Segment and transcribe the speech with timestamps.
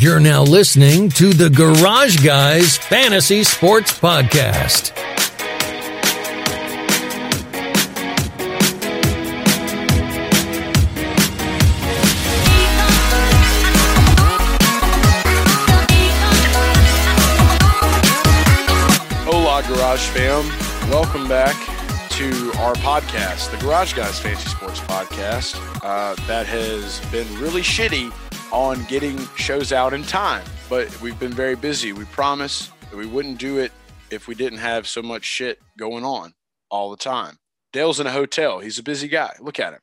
[0.00, 4.96] You're now listening to the Garage Guys Fantasy Sports Podcast.
[19.26, 20.48] Hola, Garage fam.
[20.90, 21.54] Welcome back
[22.12, 28.10] to our podcast, the Garage Guys Fantasy Sports Podcast, uh, that has been really shitty
[28.52, 30.44] on getting shows out in time.
[30.68, 31.92] But we've been very busy.
[31.92, 33.72] We promise that we wouldn't do it
[34.10, 36.34] if we didn't have so much shit going on
[36.70, 37.38] all the time.
[37.72, 38.58] Dale's in a hotel.
[38.58, 39.34] He's a busy guy.
[39.40, 39.80] Look at him.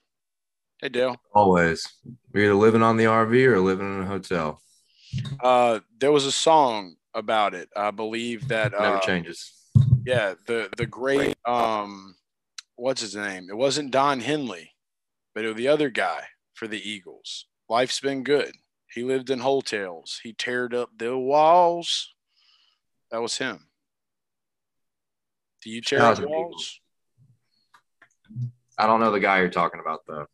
[0.81, 1.15] Hey, Dale.
[1.33, 1.87] Always.
[2.33, 4.61] We're either living on the RV or living in a hotel.
[5.41, 7.69] Uh, there was a song about it.
[7.75, 9.53] I believe that Never uh, changes.
[10.05, 12.15] Yeah, the the great um,
[12.75, 13.47] what's his name?
[13.49, 14.71] It wasn't Don Henley,
[15.33, 17.45] but it was the other guy for the Eagles.
[17.69, 18.53] Life's been good.
[18.97, 20.19] He lived in hotels.
[20.23, 22.15] He teared up the walls.
[23.11, 23.67] That was him.
[25.61, 26.31] Do you tear up people.
[26.31, 26.79] walls?
[28.75, 30.25] I don't know the guy you're talking about though.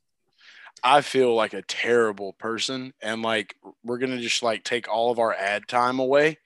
[0.81, 5.19] I feel like a terrible person, and like we're gonna just like take all of
[5.19, 6.37] our ad time away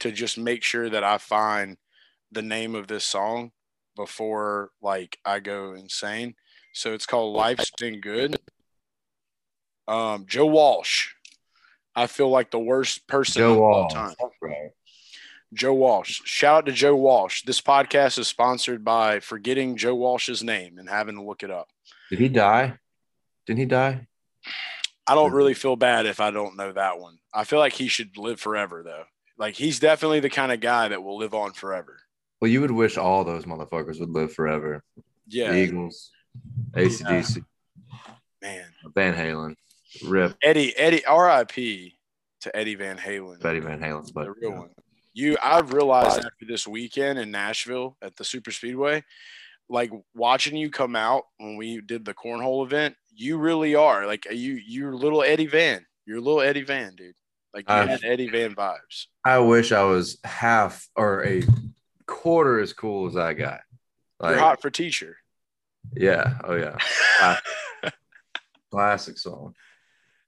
[0.00, 1.76] to just make sure that I find
[2.32, 3.52] the name of this song
[3.94, 6.34] before like I go insane.
[6.72, 8.40] So it's called "Life's Been Good."
[9.86, 11.10] Um, Joe Walsh.
[11.94, 14.14] I feel like the worst person Joe of all time.
[14.40, 14.70] Right.
[15.52, 16.20] Joe Walsh.
[16.24, 17.42] Shout out to Joe Walsh.
[17.42, 21.68] This podcast is sponsored by forgetting Joe Walsh's name and having to look it up.
[22.08, 22.78] Did he die?
[23.46, 24.06] Didn't he die?
[25.06, 25.36] I don't mm-hmm.
[25.36, 27.18] really feel bad if I don't know that one.
[27.34, 29.04] I feel like he should live forever though.
[29.38, 31.98] Like he's definitely the kind of guy that will live on forever.
[32.40, 34.84] Well, you would wish all those motherfuckers would live forever.
[35.26, 36.10] Yeah, The Eagles,
[36.72, 37.44] ACDC,
[38.40, 38.66] man.
[38.94, 39.56] Van Halen,
[40.04, 41.96] Rip, Eddie, Eddie, R.I.P.
[42.42, 44.70] to Eddie Van Halen, Betty Van Halen's, but the real one.
[45.12, 49.02] You, I've realized after this weekend in Nashville at the Super Speedway,
[49.68, 54.26] like watching you come out when we did the cornhole event, you really are like
[54.30, 54.60] you.
[54.66, 55.84] You're little Eddie Van.
[56.06, 57.14] You're little Eddie Van, dude.
[57.52, 59.06] Like you had Eddie Van vibes.
[59.24, 61.42] I wish I was half or a
[62.06, 63.58] quarter as cool as that guy.
[64.22, 65.16] You're hot for teacher.
[65.94, 66.38] Yeah.
[66.44, 67.36] Oh yeah.
[68.70, 69.54] Classic song.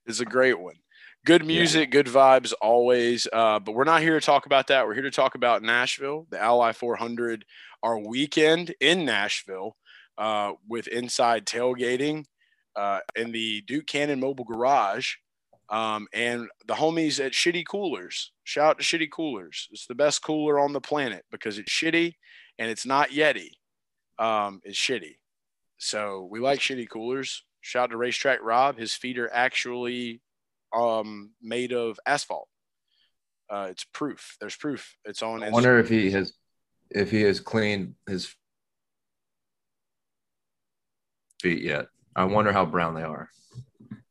[0.07, 0.77] Is a great one.
[1.25, 3.29] Good music, good vibes always.
[3.33, 4.87] Uh, but we're not here to talk about that.
[4.87, 7.45] We're here to talk about Nashville, the Ally 400,
[7.83, 9.77] our weekend in Nashville
[10.19, 12.25] uh, with inside tailgating
[12.75, 15.15] uh, in the Duke Cannon Mobile Garage
[15.69, 18.33] um, and the homies at Shitty Coolers.
[18.45, 19.69] Shout out to Shitty Coolers.
[19.71, 22.15] It's the best cooler on the planet because it's shitty
[22.59, 23.51] and it's not Yeti.
[24.19, 25.17] Um, it's shitty.
[25.79, 27.43] So we like shitty coolers.
[27.63, 28.77] Shout out to Racetrack Rob.
[28.77, 30.21] His feet are actually
[30.75, 32.49] um, made of asphalt.
[33.49, 34.37] Uh, it's proof.
[34.41, 34.97] There's proof.
[35.05, 35.43] It's on.
[35.43, 35.53] I Instagram.
[35.53, 36.35] wonder if he has
[36.91, 38.35] if he has cleaned his
[41.41, 41.87] feet yet.
[42.17, 43.29] I wonder how brown they are.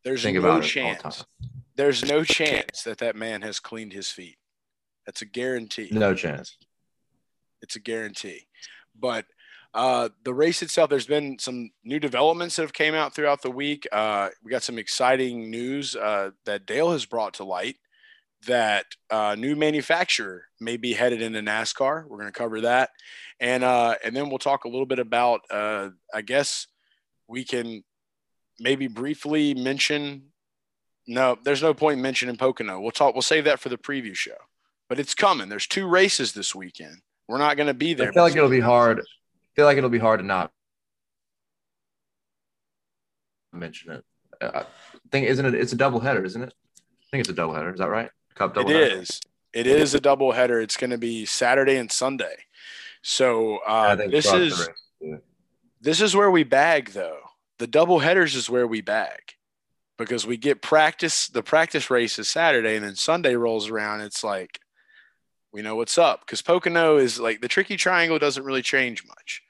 [0.04, 1.26] There's Think no about it the chance.
[1.76, 4.38] There's no chance that that man has cleaned his feet.
[5.06, 5.90] That's a guarantee.
[5.92, 6.58] No chance.
[7.62, 8.48] It's a guarantee.
[8.98, 9.26] But
[9.74, 13.52] uh, the race itself, there's been some new developments that have came out throughout the
[13.52, 13.88] week.
[13.92, 17.78] Uh, we got some exciting news uh, that Dale has brought to light.
[18.48, 22.08] That uh, new manufacturer may be headed into NASCAR.
[22.08, 22.90] We're going to cover that,
[23.40, 25.42] and uh, and then we'll talk a little bit about.
[25.52, 26.66] Uh, I guess
[27.28, 27.84] we can
[28.60, 30.32] maybe briefly mention.
[31.08, 32.82] No, there's no point in mentioning Pocono.
[32.82, 33.14] We'll talk.
[33.14, 34.38] We'll save that for the preview show.
[34.90, 35.48] But it's coming.
[35.48, 36.98] There's two races this weekend.
[37.28, 38.10] We're not going to be there.
[38.10, 39.02] I feel like it'll be hard.
[39.62, 40.52] Feel like it'll be hard to not
[43.54, 44.04] mention it.
[44.42, 45.54] Uh, I think isn't it?
[45.54, 46.52] It's a double header, isn't it?
[46.80, 47.72] I think it's a double header.
[47.72, 48.10] Is that right?
[48.34, 48.72] Cup It double.
[48.72, 49.02] header?
[49.02, 49.22] is.
[49.54, 50.60] It is a double header.
[50.60, 52.38] It's going to be Saturday and Sunday.
[53.04, 54.68] So uh, this is
[55.00, 55.18] yeah.
[55.80, 57.20] this is where we bag though.
[57.60, 59.36] The double headers is where we bag
[59.96, 61.28] because we get practice.
[61.28, 64.02] The practice race is Saturday, and then Sunday rolls around.
[64.02, 64.60] It's like
[65.54, 69.44] we know what's up because Pocono is like the tricky triangle doesn't really change much.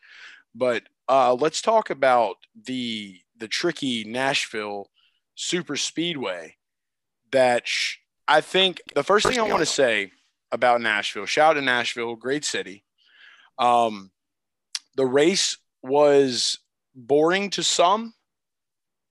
[0.53, 4.89] But uh, let's talk about the the tricky Nashville
[5.35, 6.57] Super Speedway.
[7.31, 10.11] That sh- I think the first thing I want to say
[10.51, 11.25] about Nashville.
[11.25, 12.83] Shout out to Nashville, great city.
[13.57, 14.11] Um,
[14.95, 16.59] the race was
[16.93, 18.13] boring to some,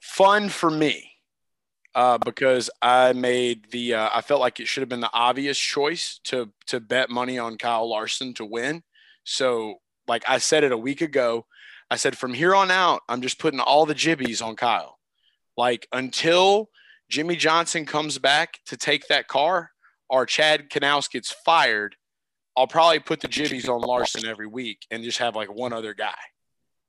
[0.00, 1.12] fun for me,
[1.94, 3.94] uh, because I made the.
[3.94, 7.38] Uh, I felt like it should have been the obvious choice to to bet money
[7.38, 8.82] on Kyle Larson to win.
[9.24, 11.46] So, like I said it a week ago,
[11.90, 14.98] I said from here on out, I'm just putting all the jibbies on Kyle.
[15.56, 16.68] Like until
[17.08, 19.70] Jimmie Johnson comes back to take that car,
[20.08, 21.94] or Chad Knaus gets fired,
[22.56, 25.94] I'll probably put the jibbies on Larson every week and just have like one other
[25.94, 26.18] guy.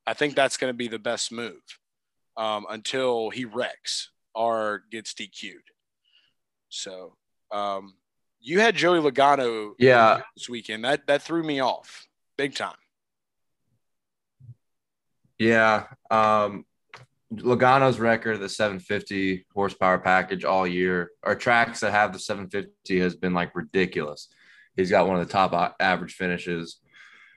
[0.07, 1.61] I think that's going to be the best move
[2.35, 5.69] um, until he wrecks or gets DQ'd.
[6.69, 7.15] So
[7.51, 7.93] um,
[8.39, 10.21] you had Joey Logano Yeah.
[10.35, 10.83] this weekend.
[10.83, 12.07] That that threw me off
[12.37, 12.80] big time.
[15.41, 15.85] Yeah.
[16.11, 16.65] Um,
[17.33, 22.99] Logano's record, of the 750 horsepower package all year, or tracks that have the 750
[22.99, 24.27] has been like ridiculous.
[24.75, 26.77] He's got one of the top average finishes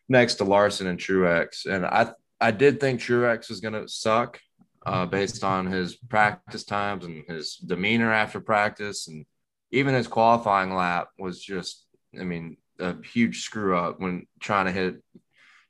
[0.06, 1.64] next to Larson and Truex.
[1.64, 2.12] And I,
[2.42, 4.38] I did think Truex was going to suck
[4.84, 9.08] uh, based on his practice times and his demeanor after practice.
[9.08, 9.24] And
[9.70, 11.86] even his qualifying lap was just,
[12.20, 14.96] I mean, a huge screw up when trying to hit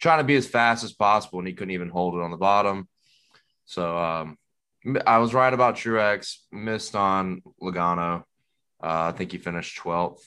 [0.04, 2.36] trying to be as fast as possible, and he couldn't even hold it on the
[2.36, 2.86] bottom.
[3.64, 4.36] So um,
[5.06, 8.24] I was right about Truex, missed on Logano.
[8.82, 10.20] Uh, I think he finished 12th.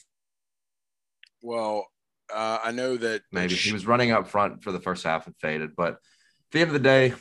[1.43, 1.85] Well,
[2.33, 5.35] uh, I know that Maybe he was running up front for the first half and
[5.37, 5.75] faded.
[5.75, 5.99] But at
[6.53, 7.13] the end of the day,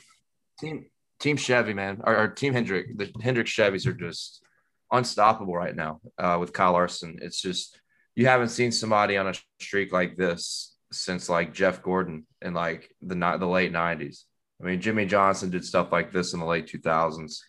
[0.59, 0.87] team
[1.21, 4.43] Team Chevy, man, or, or Team Hendrick, the Hendrick Chevys are just
[4.91, 7.19] unstoppable right now uh, with Kyle Larson.
[7.21, 7.79] It's just
[8.15, 12.91] you haven't seen somebody on a streak like this since like Jeff Gordon in like
[13.03, 14.23] the ni- the late '90s.
[14.61, 17.41] I mean, Jimmie Johnson did stuff like this in the late 2000s,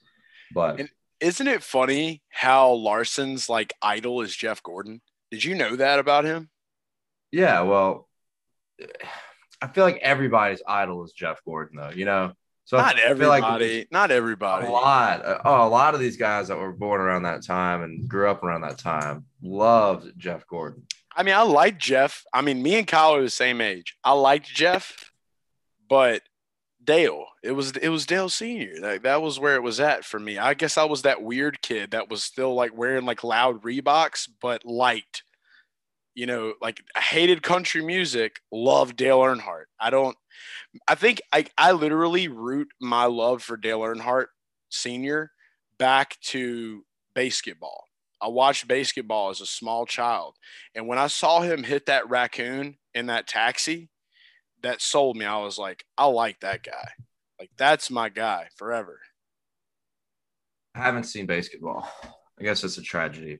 [0.54, 0.89] but And-
[1.19, 5.01] Isn't it funny how Larson's like idol is Jeff Gordon?
[5.31, 6.50] Did you know that about him?
[7.31, 8.07] yeah, well,
[9.62, 11.90] I feel like everybody's idol is Jeff Gordon, though.
[11.90, 12.33] You know,
[12.66, 13.88] so Not I feel like everybody.
[13.92, 14.68] not everybody.
[14.68, 15.25] A lot.
[15.25, 18.30] uh, Oh, a lot of these guys that were born around that time and grew
[18.30, 20.83] up around that time loved Jeff Gordon.
[21.18, 22.24] I mean, I like Jeff.
[22.31, 23.98] I mean, me and Kyle are the same age.
[24.04, 25.12] I liked Jeff,
[25.90, 26.22] but
[26.84, 28.75] Dale, it was it was Dale Senior.
[28.80, 30.38] Like that was where it was at for me.
[30.38, 34.30] I guess I was that weird kid that was still like wearing like loud Reeboks,
[34.40, 35.24] but liked,
[36.14, 39.66] you know, like hated country music, loved Dale Earnhardt.
[39.80, 40.16] I don't.
[40.88, 44.28] I think I I literally root my love for Dale Earnhardt
[44.69, 45.31] Senior
[45.80, 46.86] back to
[47.16, 47.87] BASEketball.
[48.22, 50.36] I watched BASEketball as a small child.
[50.75, 53.90] And when I saw him hit that raccoon in that taxi,
[54.64, 55.25] that sold me.
[55.25, 56.90] I was like, I like that guy.
[57.40, 59.00] Like, that's my guy forever.
[60.74, 61.88] I haven't seen BASEketball.
[62.40, 63.40] I guess it's a tragedy.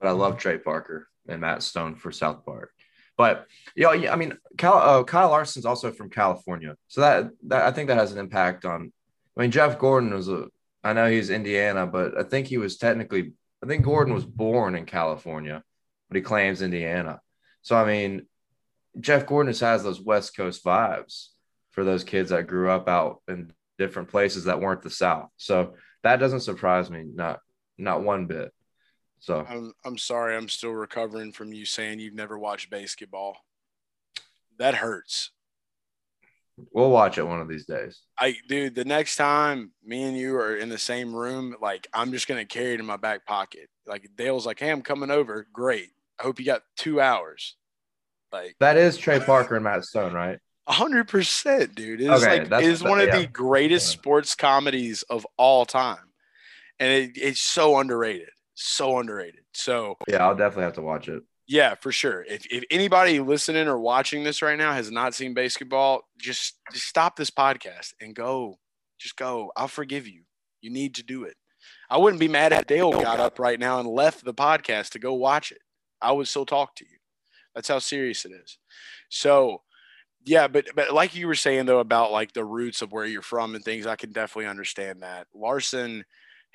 [0.00, 2.72] But I love Trey Parker and Matt Stone for South Park.
[3.16, 7.30] But you know, yeah, I mean, Kyle, uh, Kyle Larson's also from California, so that,
[7.46, 8.92] that I think that has an impact on.
[9.36, 10.46] I mean, Jeff Gordon was a.
[10.86, 13.32] I know he's Indiana, but I think he was technically.
[13.62, 15.62] I think Gordon was born in California,
[16.08, 17.20] but he claims Indiana.
[17.62, 18.26] So I mean,
[19.00, 21.28] Jeff Gordon just has those West Coast vibes
[21.72, 25.28] for those kids that grew up out in different places that weren't the South.
[25.36, 25.74] So
[26.04, 27.40] that doesn't surprise me, not
[27.78, 28.52] not one bit.
[29.18, 30.36] So I'm, I'm sorry.
[30.36, 33.34] I'm still recovering from you saying you've never watched BASEketball.
[34.58, 35.32] That hurts.
[36.72, 38.00] We'll watch it one of these days.
[38.18, 42.12] I, dude, the next time me and you are in the same room, like, I'm
[42.12, 43.68] just to carry it in my back pocket.
[43.86, 45.46] Like, Dale's like, hey, I'm coming over.
[45.52, 45.88] Great.
[46.18, 47.56] I hope you got two hours.
[48.32, 50.38] Like, That is Trey Parker and Matt Stone, right?
[50.68, 52.00] A hundred percent, dude.
[52.00, 53.20] It is Okay, like is one of yeah.
[53.20, 54.00] the greatest Yeah.
[54.00, 56.10] sports comedies of all time,
[56.80, 59.44] and it, it's so underrated, so underrated.
[59.54, 61.22] So Yeah, I'll definitely have to watch it.
[61.48, 62.24] Yeah, for sure.
[62.28, 66.86] If if anybody listening or watching this right now has not seen BASEketball, just just
[66.86, 68.58] stop this podcast and go.
[68.98, 69.52] Just go.
[69.56, 70.22] I'll forgive you.
[70.60, 71.36] You need to do it.
[71.88, 74.98] I wouldn't be mad if Dale got up right now and left the podcast to
[74.98, 75.60] go watch it.
[76.02, 76.98] I would still talk to you.
[77.54, 78.58] That's how serious it is.
[79.08, 79.62] So,
[80.24, 83.22] yeah, but but like you were saying though about like the roots of where you're
[83.22, 85.28] from and things, I can definitely understand that.
[85.32, 86.04] Larson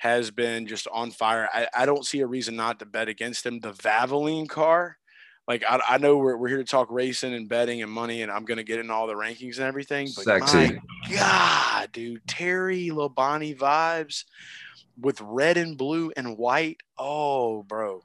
[0.02, 1.48] has been just on fire.
[1.54, 3.60] I, I don't see a reason not to bet against him.
[3.60, 4.98] The Valvoline car,
[5.46, 8.32] like I, I know we're, we're here to talk racing and betting and money, and
[8.32, 10.08] I'm gonna get in all the rankings and everything.
[10.16, 10.56] But Sexy.
[10.56, 10.78] my
[11.08, 14.24] God, dude, Terry Labonte vibes
[15.00, 16.80] with red and blue and white.
[16.98, 18.02] Oh, bro,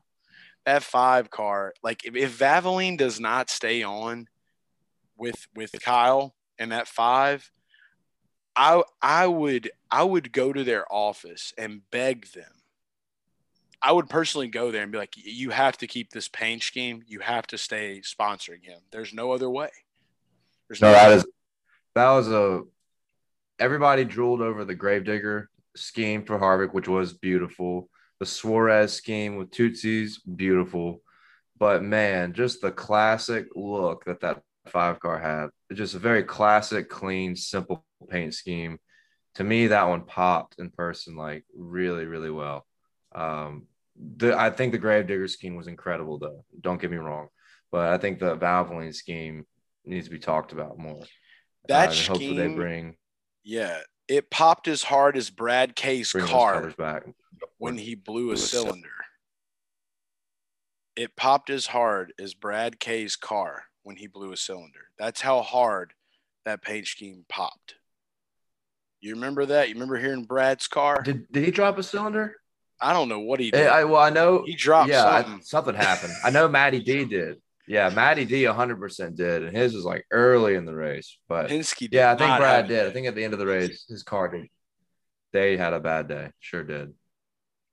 [0.68, 1.74] that five car.
[1.82, 4.28] Like if, if Valvoline does not stay on
[5.18, 7.52] with with Kyle and that five,
[8.56, 12.52] I I would I would go to their office and beg them.
[13.82, 17.04] I would personally go there and be like, you have to keep this paint scheme.
[17.08, 18.80] You have to stay sponsoring him.
[18.92, 19.70] There's no other way.
[20.68, 21.26] There's No, that other- is
[21.96, 22.62] that was a
[23.60, 27.90] everybody drooled over the Gravedigger scheme for Harvick, which was beautiful.
[28.20, 31.02] The Suarez scheme with Tootsie's beautiful,
[31.58, 35.50] but man, just the classic look that that five car had.
[35.76, 38.80] Just a very classic, clean, simple paint scheme.
[39.38, 42.66] To me, that one popped in person like really, really well.
[43.14, 46.44] Um, the I think the Gravedigger scheme was incredible though.
[46.60, 47.28] Don't get me wrong,
[47.72, 49.46] but I think the Valvoline scheme
[49.86, 51.04] needs to be talked about more.
[51.68, 52.96] That Uh, scheme, hopefully they bring
[53.44, 56.74] yeah, it popped as hard as Brad K's car
[57.60, 58.90] when he blew a a cyl- cylinder.
[60.96, 64.90] It popped as hard as Brad K's car when he blew a cylinder.
[64.98, 65.94] That's how hard
[66.44, 67.76] that paint scheme popped.
[69.00, 69.68] You remember that?
[69.70, 71.02] You remember hearing Brad's car?
[71.04, 72.36] Did did he drop a cylinder?
[72.80, 73.68] I don't know what he Eh, did.
[73.68, 75.42] I, well, I know he dropped yeah, I- something.
[75.44, 76.14] something happened.
[76.24, 77.42] I know Matty D did.
[77.68, 81.18] Yeah, Matty D 100% did, and his was like early in the race.
[81.28, 82.88] But did yeah, I think Brad did.
[82.88, 84.48] I think at the end of the race, his car did.
[85.34, 86.32] They had a bad day.
[86.40, 86.94] Sure did.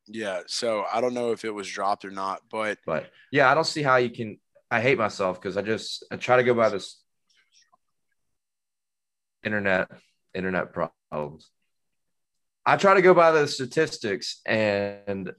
[0.09, 3.55] Yeah, so I don't know if it was dropped or not, but But yeah, I
[3.55, 4.39] don't see how you can.
[4.71, 7.01] I hate myself because I just I try to go by this
[9.45, 9.89] internet
[10.35, 10.95] internet problems.
[12.67, 15.33] I try to go by the statistics, and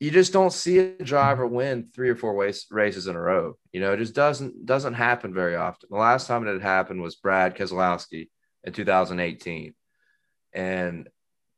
[0.00, 3.56] you just don't see a driver win three or four race, races in a row.
[3.72, 5.88] You know, it just doesn't doesn't happen very often.
[5.90, 8.28] The last time it had happened was Brad Keselowski
[8.64, 9.74] in 2018,
[10.54, 11.08] and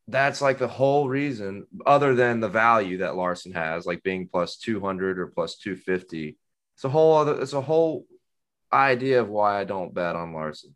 [0.09, 4.57] that's like the whole reason, other than the value that Larson has, like being plus
[4.59, 6.37] 200 or plus 250.
[6.75, 7.41] It's a whole other.
[7.41, 8.07] It's a whole
[8.73, 10.75] idea of why I don't bet on Larson.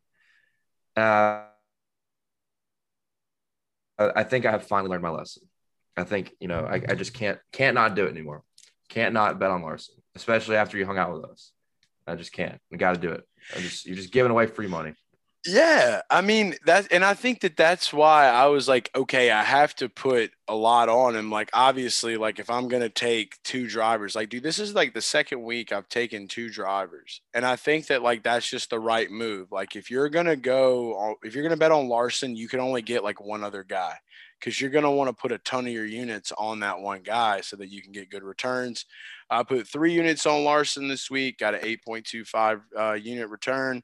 [0.97, 1.48] Uh,
[3.99, 5.43] I think I have finally learned my lesson.
[5.97, 8.43] I think you know I, I just can't can't not do it anymore.
[8.88, 11.52] Can't not bet on Larson, especially after you hung out with us.
[12.07, 12.59] I just can't.
[12.71, 13.25] We got to do it.
[13.55, 14.95] I just you're just giving away free money.
[15.47, 19.42] Yeah, I mean that, and I think that that's why I was like, okay, I
[19.45, 21.30] have to put a lot on him.
[21.30, 25.00] Like, obviously, like if I'm gonna take two drivers, like, dude, this is like the
[25.00, 29.11] second week I've taken two drivers, and I think that like that's just the right
[29.11, 29.50] move.
[29.52, 33.04] Like, if you're gonna go, if you're gonna bet on Larson, you can only get
[33.04, 33.95] like one other guy
[34.40, 37.40] because you're gonna want to put a ton of your units on that one guy
[37.40, 38.85] so that you can get good returns.
[39.30, 43.83] I put three units on Larson this week, got an 8.25 uh, unit return.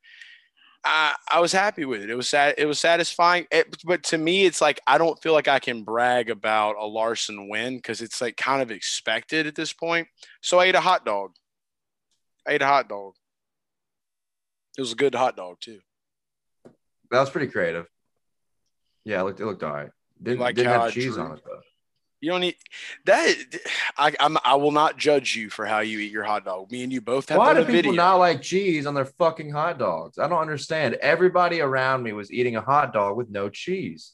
[0.87, 2.11] I, I was happy with it.
[2.11, 2.57] It was sad.
[2.59, 3.47] It was satisfying.
[3.51, 6.85] It- but to me, it's like I don't feel like I can brag about a
[6.87, 10.09] Larson win because it's like kind of expected at this point.
[10.43, 11.33] So I ate a hot dog.
[12.47, 13.15] I ate a hot dog.
[14.77, 15.81] It was a good hot dog too.
[17.11, 17.87] That was pretty creative.
[19.05, 19.91] Yeah, it looked it looked all right.
[20.23, 21.23] Didn't, Like didn't have cheese drew?
[21.23, 21.61] on it though.
[22.25, 22.57] You don't need
[23.05, 23.35] that.
[23.99, 24.39] I, I'm.
[24.43, 26.73] I will not judge you for how you eat your hot dog.
[26.73, 27.93] Me and you both have Why do a people video.
[27.93, 30.19] not like cheese on their fucking hot dogs?
[30.19, 30.95] I don't understand.
[30.95, 34.13] Everybody around me was eating a hot dog with no cheese.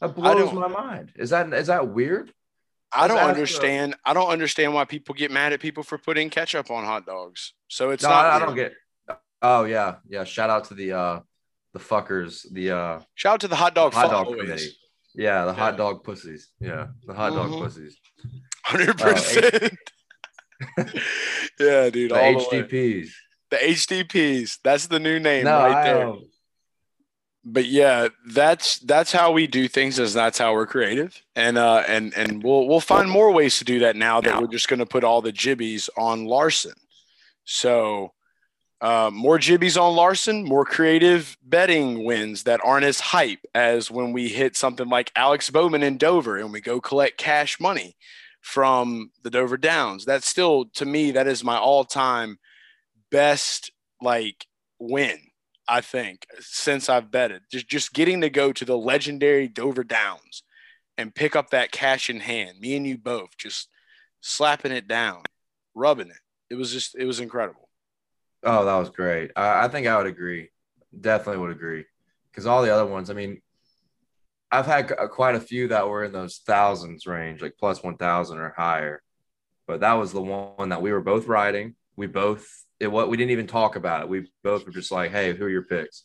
[0.00, 1.12] That blows my mind.
[1.16, 2.32] Is that is that weird?
[2.92, 3.96] I don't Let's ask the- understand.
[4.04, 7.52] I don't understand why people get mad at people for putting ketchup on hot dogs.
[7.66, 8.26] So it's no, not.
[8.26, 8.74] I, I don't get.
[9.42, 10.22] Oh yeah, yeah.
[10.22, 11.20] Shout out to the uh
[11.72, 14.76] the fuckers, the uh Shout out to the hot dog hot dog committee.
[15.14, 16.50] Yeah, the hot dog pussies.
[16.60, 17.62] Yeah, the hot dog Mhm.
[17.62, 17.96] pussies.
[18.64, 19.74] Hundred percent.
[21.58, 22.10] Yeah, dude.
[22.10, 22.62] The all the.
[22.64, 23.08] HDPs.
[23.50, 24.58] the HDPs.
[24.62, 26.06] That's the new name No, right I, there.
[26.08, 26.24] um,
[27.44, 29.98] But yeah, that's that's how we do things.
[29.98, 33.64] Is that's how we're creative, and uh, and and we'll we'll find more ways to
[33.64, 36.74] do that now that we're just going to put all the jibbies on Larson.
[37.44, 38.12] So.
[38.80, 44.12] Uh, more jibbies on Larson, more creative betting wins that aren't as hype as when
[44.12, 47.94] we hit something like Alex Bowman in Dover and we go collect cash money
[48.40, 50.06] from the Dover Downs.
[50.06, 52.38] That's still to me that is my all-time
[53.10, 53.70] best
[54.00, 54.46] like
[54.78, 55.18] win.
[55.68, 60.42] I think since I've betted, just just getting to go to the legendary Dover Downs
[60.96, 62.58] and pick up that cash in hand.
[62.60, 63.68] Me and you both just
[64.20, 65.22] slapping it down,
[65.74, 66.16] rubbing it.
[66.50, 67.69] It was just it was incredible.
[68.42, 69.30] Oh, that was great.
[69.36, 70.48] I, I think I would agree.
[70.98, 71.84] Definitely would agree.
[72.30, 73.40] Because all the other ones, I mean,
[74.50, 77.82] I've had qu- uh, quite a few that were in those thousands range, like plus
[77.82, 79.02] 1,000 or higher.
[79.66, 81.76] But that was the one that we were both riding.
[81.96, 82.46] We both,
[82.80, 84.08] it what we didn't even talk about it.
[84.08, 86.04] We both were just like, hey, who are your picks?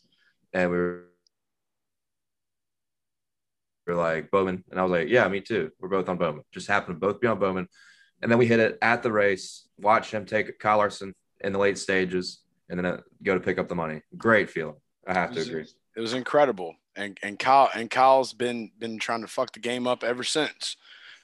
[0.54, 1.06] And we were,
[3.88, 4.64] we were like, Bowman.
[4.70, 5.72] And I was like, yeah, me too.
[5.80, 6.44] We're both on Bowman.
[6.52, 7.68] Just happened to both be on Bowman.
[8.22, 11.60] And then we hit it at the race, watch him take Kyle Larson in the
[11.60, 14.02] late stages, and then uh, go to pick up the money.
[14.18, 14.76] Great feeling.
[15.08, 15.66] I have to agree.
[15.96, 19.88] It was incredible, and and Kyle and Kyle's been been trying to fuck the game
[19.88, 20.78] up ever since.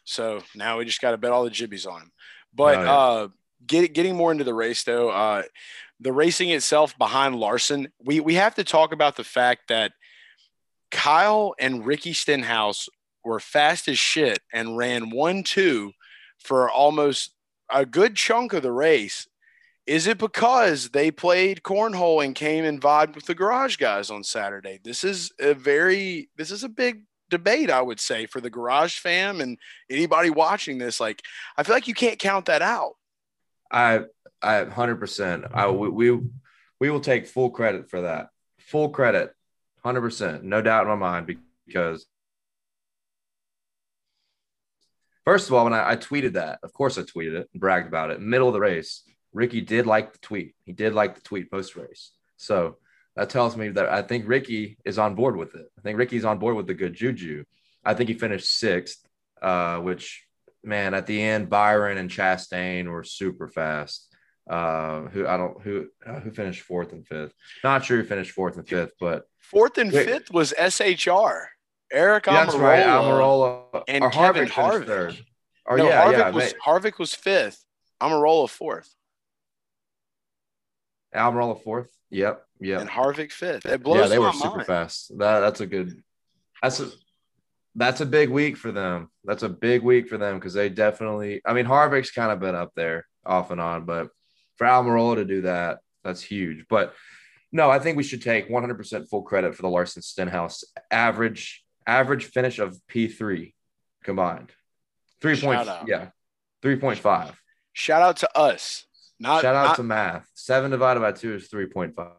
[0.03, 2.11] So now we just got to bet all the jibbies on him.
[2.53, 2.93] But Oh, yeah.
[2.93, 3.27] uh,
[3.67, 5.43] get, getting more into the race though, uh,
[5.99, 9.93] the racing itself behind Larson, we we have to talk about the fact that
[10.89, 12.89] Kyle and Ricky Stenhouse
[13.23, 15.93] were fast as shit and ran one two
[16.39, 17.35] for almost
[17.69, 19.27] a good chunk of the race.
[19.87, 24.23] Is it because they played cornhole and came and vibed with the garage guys on
[24.23, 24.79] Saturday?
[24.83, 28.99] This is a very this is a big debate, I would say, for the Garage
[28.99, 29.57] fam and
[29.89, 30.99] anybody watching this.
[30.99, 31.23] Like,
[31.57, 32.93] I feel like you can't count that out.
[33.71, 34.01] I,
[34.41, 35.45] I, hundred percent.
[35.51, 36.19] I we, we
[36.79, 38.27] we will take full credit for that.
[38.59, 39.33] Full credit,
[39.83, 41.35] hundred percent, no doubt in my mind.
[41.65, 42.05] Because
[45.25, 47.87] first of all, when I, I tweeted that, of course I tweeted it and bragged
[47.87, 48.21] about it.
[48.21, 50.55] Middle of the race, Ricky did like the tweet.
[50.65, 52.11] He did like the tweet post race.
[52.37, 52.77] So
[53.15, 55.67] that tells me that I think Ricky is on board with it.
[55.77, 57.43] I think Ricky's on board with the good juju.
[57.83, 59.05] I think he finished sixth,
[59.41, 60.23] uh, which
[60.63, 64.07] man at the end, Byron and Chastain were super fast.
[64.49, 67.33] Uh, who I don't who uh, who finished fourth and fifth.
[67.63, 71.45] Not sure who finished fourth and fifth, but fourth and wait, fifth was SHR.
[71.93, 74.85] Aric yeah, that's right, Almirola and Kevin Harvick.
[74.87, 75.25] Third.
[75.65, 77.63] Or, no, yeah, Harvick yeah, was Harvick was fifth.
[78.01, 78.95] Almirola fourth.
[81.15, 81.89] Almirola fourth.
[82.09, 82.43] Yep.
[82.59, 82.81] Yep.
[82.81, 83.65] And Harvick fifth.
[83.65, 84.41] It blows Yeah, they were mind.
[84.41, 85.17] super fast.
[85.17, 86.01] That that's a good.
[86.61, 86.89] That's a
[87.75, 89.09] that's a big week for them.
[89.23, 91.41] That's a big week for them because they definitely.
[91.45, 94.09] I mean, Harvick's kind of been up there off and on, but
[94.57, 96.65] for Almirola to do that, that's huge.
[96.69, 96.93] But
[97.51, 102.25] no, I think we should take 100% full credit for the Larson Stenhouse average average
[102.25, 103.53] finish of P3
[104.03, 104.51] combined.
[105.21, 106.09] Three point, yeah,
[106.61, 107.39] three point five.
[107.73, 108.85] Shout out to us.
[109.21, 110.27] Not shout out not, to math.
[110.33, 112.13] Seven divided by two is three point five.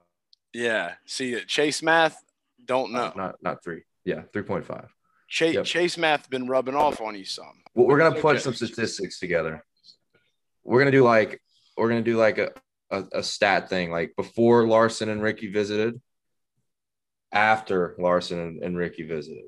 [0.52, 0.92] Yeah.
[1.04, 2.16] See, Chase math,
[2.64, 3.06] don't know.
[3.06, 3.82] Uh, not not three.
[4.04, 4.88] Yeah, three point five.
[5.26, 5.64] Chase, yep.
[5.64, 7.60] Chase math been rubbing off on you some.
[7.74, 9.64] Well, we're gonna put some statistics together.
[10.62, 11.42] We're gonna do like
[11.76, 12.52] we're gonna do like a,
[12.92, 16.00] a, a stat thing, like before Larson and Ricky visited,
[17.32, 19.46] after Larson and, and Ricky visited,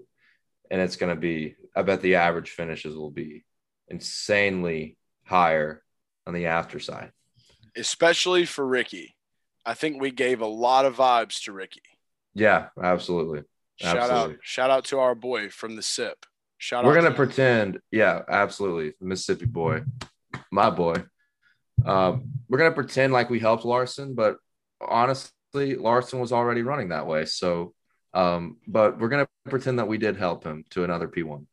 [0.73, 1.55] and it's gonna be.
[1.77, 3.45] I bet the average finishes will be
[3.87, 5.85] insanely higher
[6.27, 7.13] on the after side
[7.77, 9.15] especially for Ricky.
[9.67, 11.83] I think we gave a lot of vibes to Ricky.
[12.35, 13.43] Yeah, absolutely.
[13.77, 14.35] Shout absolutely.
[14.35, 16.27] out, shout out to our boy from the SIP.
[16.59, 19.83] Shout We're gonna pretend, yeah, absolutely, Mississippi boy,
[20.51, 21.05] my boy.
[21.85, 24.37] Um, we're gonna pretend like we helped Larson, but
[24.81, 27.25] honestly, Larson was already running that way.
[27.25, 27.75] So,
[28.15, 31.47] um, but we're gonna pretend that we did help him to another P one.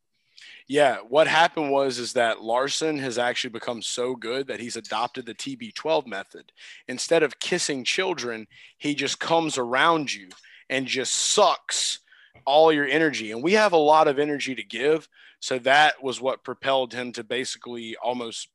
[0.68, 5.26] Yeah, what happened was is that Larson has actually become so good that he's adopted
[5.26, 6.52] the TB12 method.
[6.88, 8.46] Instead of kissing children,
[8.78, 10.28] he just comes around you
[10.70, 11.98] and just sucks
[12.46, 13.32] all your energy.
[13.32, 15.08] And we have a lot of energy to give,
[15.40, 18.48] so that was what propelled him to basically almost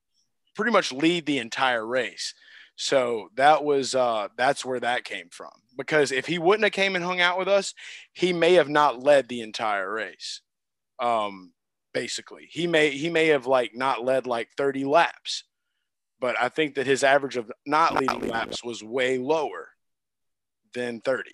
[0.56, 2.34] pretty much lead the entire race.
[2.78, 5.52] So that was uh that's where that came from.
[5.78, 7.74] Because if he wouldn't have came and hung out with us,
[8.14, 10.42] he may have not led the entire race.
[11.00, 11.52] Um
[11.98, 12.48] basically.
[12.52, 15.44] He may he may have like not led like 30 laps,
[16.20, 19.70] but I think that his average of not leading laps was way lower
[20.74, 21.32] than 30.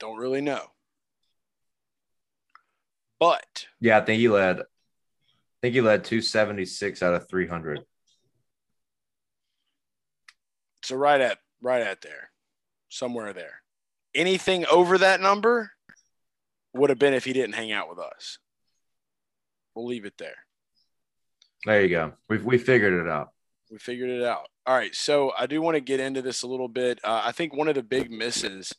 [0.00, 0.64] Don't really know.
[3.20, 4.64] But yeah, I think he led I
[5.62, 7.84] think he led 276 out of 300.
[10.82, 12.30] So right at right at there.
[12.88, 13.62] Somewhere there.
[14.12, 15.70] Anything over that number
[16.74, 18.38] would have been if he didn't hang out with us.
[19.74, 20.36] We'll leave it there.
[21.64, 22.12] There you go.
[22.28, 23.30] We we figured it out.
[23.70, 24.48] We figured it out.
[24.66, 24.94] All right.
[24.94, 27.00] So I do want to get into this a little bit.
[27.02, 28.74] Uh, I think one of the big misses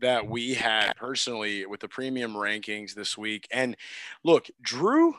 [0.00, 3.76] that we had personally with the premium rankings this week, and
[4.24, 5.14] look, Drew,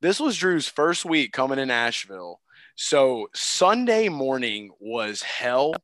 [0.00, 2.40] this was Drew's first week coming in Asheville.
[2.74, 5.74] So Sunday morning was hell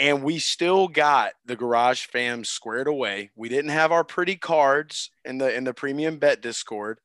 [0.00, 3.30] and we still got the garage fam squared away.
[3.36, 6.98] We didn't have our pretty cards in the in the premium bet discord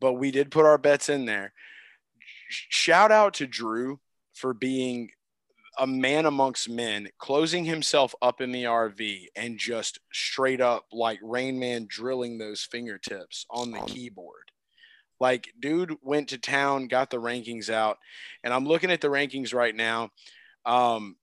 [0.00, 1.52] but we did put our bets in there.
[2.48, 4.00] Shout out to drew
[4.34, 5.10] for being
[5.78, 11.18] a man amongst men closing himself up in the rv and just straight up like
[11.22, 14.52] rain man drilling those fingertips on the keyboard.
[15.20, 17.98] Like dude went to town got the rankings out
[18.42, 20.10] and i'm looking at the rankings right now.
[20.64, 21.16] Um,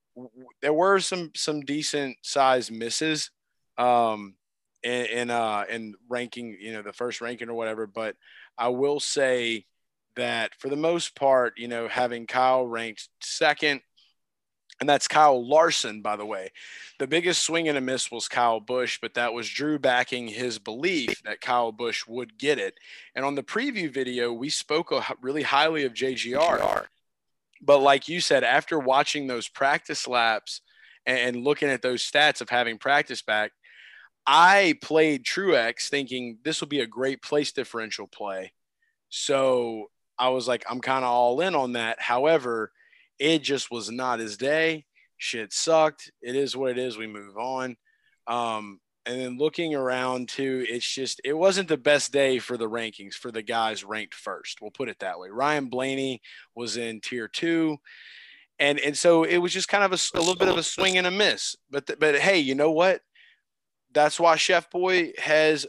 [0.62, 3.32] there were some some decent size misses
[3.78, 4.36] um
[4.84, 8.16] in in uh in ranking you know the first ranking or whatever but
[8.58, 9.66] i will say
[10.16, 13.82] that for the most part you know having kyle ranked second
[14.80, 16.52] and that's Kyle Larson, by the way.
[17.00, 20.60] The biggest swing and a miss was Kyle Busch, but that was Drew backing his
[20.60, 22.74] belief that Kyle Busch would get it.
[23.16, 26.86] And on the preview video, we spoke really highly of JGR.
[27.64, 30.62] But like you said, after watching those practice laps
[31.06, 33.52] and looking at those stats of having practice back,
[34.26, 38.54] I played Truex thinking this will be a great place differential play.
[39.10, 42.02] So I was like, I'm kind of all in on that.
[42.02, 42.72] However,
[43.20, 44.86] it just was not his day.
[45.18, 46.12] Shit sucked.
[46.22, 46.98] It is what it is.
[46.98, 47.78] We move on.
[48.28, 52.70] Um, and then looking around too, it's just it wasn't the best day for the
[52.70, 54.62] rankings for the guys ranked first.
[54.62, 55.30] We'll put it that way.
[55.30, 56.22] Ryan Blaney
[56.56, 57.78] was in tier two,
[58.60, 60.98] and and so it was just kind of a, a little bit of a swing
[60.98, 61.56] and a miss.
[61.70, 63.02] But the, but hey, you know what?
[63.94, 65.68] That's why Chef Boy has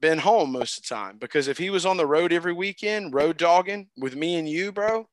[0.00, 3.14] been home most of the time because if he was on the road every weekend,
[3.14, 5.08] road dogging with me and you, bro,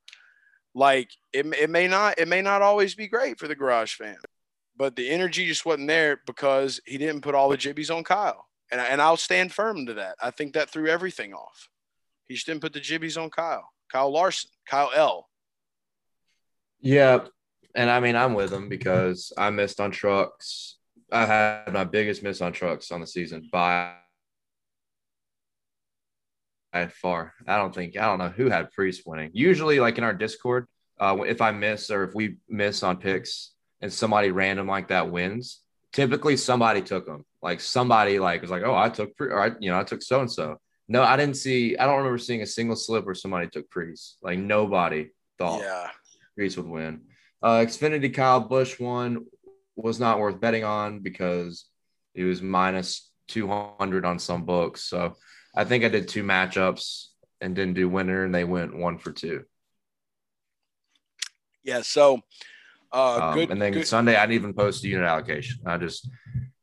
[0.74, 4.18] like it, it may not it may not always be great for the garage fam
[4.75, 8.47] but the energy just wasn't there because he didn't put all the jibbies on Kyle.
[8.71, 10.15] And, and I'll stand firm to that.
[10.21, 11.69] I think that threw everything off.
[12.27, 15.29] He just didn't put the jibbies on Kyle, Kyle Larson, Kyle L.
[16.79, 17.25] Yeah.
[17.75, 20.77] And I mean, I'm with him because I missed on trucks.
[21.12, 23.93] I had my biggest miss on trucks on the season by
[26.71, 27.33] by far.
[27.47, 29.29] I don't think, I don't know who had Preece winning.
[29.33, 30.67] Usually, like in our Discord,
[30.99, 33.53] uh, if I miss or if we miss on picks,
[33.84, 35.60] and somebody random like that wins,
[35.91, 37.26] typically somebody took them.
[37.41, 40.22] Like somebody like was like, oh, I took or I, you know, I took so
[40.22, 40.58] and so.
[40.88, 41.78] No, I didn't see.
[41.78, 44.15] I don't remember seeing a single slip where somebody took Preece.
[44.24, 45.89] Like nobody thought yeah.
[46.36, 47.02] Preece would win.
[47.41, 49.26] Uh, Xfinity Kyle Busch one
[49.76, 51.65] was not worth betting on because
[52.13, 54.84] he was minus 200 on some books.
[54.84, 55.15] So
[55.54, 57.08] I think I did two matchups
[57.41, 59.43] and didn't do winner, and they went one for two.
[61.65, 61.82] Yeah.
[61.82, 62.22] So
[62.93, 63.88] uh, um, good, and then good.
[63.88, 65.60] Sunday, I didn't even post the unit allocation.
[65.65, 66.10] I just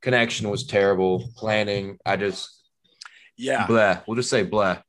[0.00, 1.30] connection was terrible.
[1.36, 2.62] Planning, I just
[3.36, 4.02] yeah, bleh.
[4.06, 4.82] We'll just say bleh.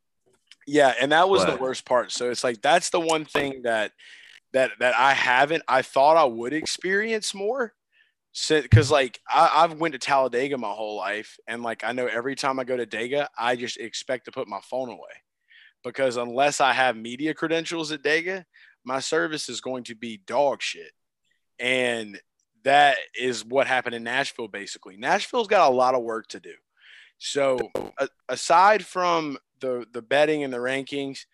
[0.67, 1.56] Yeah, and that was Bleh.
[1.56, 2.12] the worst part.
[2.12, 3.91] So it's like that's the one thing that
[4.54, 5.63] that that I haven't.
[5.67, 7.73] I thought I would experience more,
[8.47, 12.36] because like I, I've went to Talladega my whole life, and like I know every
[12.36, 15.23] time I go to Dega, I just expect to put my phone away,
[15.84, 18.45] because unless I have media credentials at Dega,
[18.86, 20.91] my service is going to be dog shit.
[21.62, 22.19] And
[22.63, 24.97] that is what happened in Nashville, basically.
[24.97, 26.54] Nashville's got a lot of work to do.
[27.17, 27.60] So,
[28.28, 31.26] aside from the, the betting and the rankings,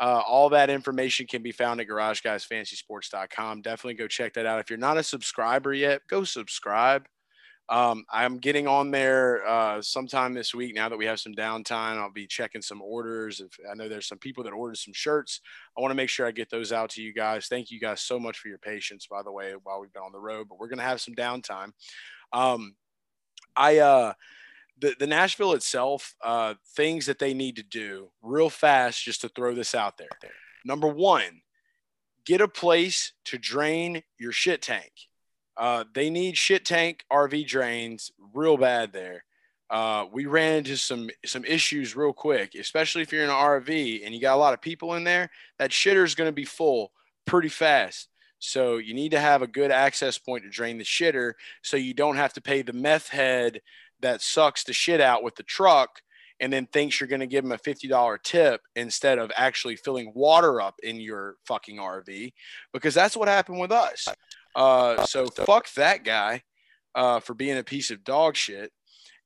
[0.00, 3.62] uh, all that information can be found at garageguysfantasysports.com.
[3.62, 4.58] Definitely go check that out.
[4.60, 7.06] If you're not a subscriber yet, go subscribe.
[7.68, 10.74] Um, I'm getting on there uh, sometime this week.
[10.74, 13.40] Now that we have some downtime, I'll be checking some orders.
[13.40, 15.40] If I know there's some people that ordered some shirts,
[15.76, 17.46] I want to make sure I get those out to you guys.
[17.46, 20.12] Thank you guys so much for your patience, by the way, while we've been on
[20.12, 20.46] the road.
[20.48, 21.72] But we're gonna have some downtime.
[22.32, 22.76] Um,
[23.56, 24.12] I uh,
[24.78, 29.28] the the Nashville itself, uh, things that they need to do real fast, just to
[29.30, 30.08] throw this out there.
[30.66, 31.40] Number one,
[32.26, 34.92] get a place to drain your shit tank.
[35.56, 39.24] Uh, they need shit tank RV drains real bad there.
[39.70, 44.04] Uh, we ran into some some issues real quick, especially if you're in an RV
[44.04, 45.30] and you got a lot of people in there.
[45.58, 46.92] That shitter is going to be full
[47.24, 48.08] pretty fast.
[48.38, 51.94] So you need to have a good access point to drain the shitter, so you
[51.94, 53.60] don't have to pay the meth head
[54.00, 56.02] that sucks the shit out with the truck
[56.40, 60.12] and then thinks you're going to give him a $50 tip instead of actually filling
[60.14, 62.32] water up in your fucking RV
[62.72, 64.08] because that's what happened with us.
[64.54, 66.42] Uh, so fuck that guy
[66.94, 68.72] uh, for being a piece of dog shit.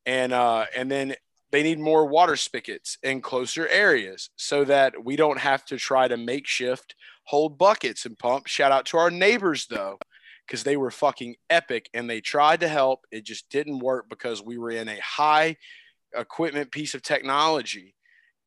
[0.07, 1.15] And uh, and then
[1.51, 6.09] they need more water spigots in closer areas so that we don't have to try
[6.09, 8.47] to makeshift hold buckets and pump.
[8.47, 9.99] Shout out to our neighbors though,
[10.47, 13.01] because they were fucking epic and they tried to help.
[13.11, 15.57] It just didn't work because we were in a high
[16.15, 17.95] equipment piece of technology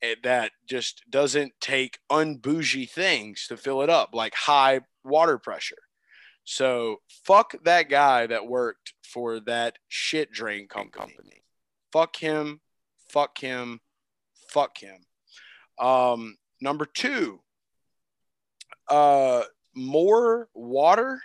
[0.02, 5.76] eh, that just doesn't take unbougie things to fill it up, like high water pressure.
[6.44, 11.44] So fuck that guy that worked for that shit drain company.
[11.92, 12.60] Fuck him.
[13.08, 13.80] Fuck him.
[14.48, 15.04] Fuck him.
[15.78, 17.40] Um, number two,
[18.88, 19.42] uh,
[19.74, 21.20] more water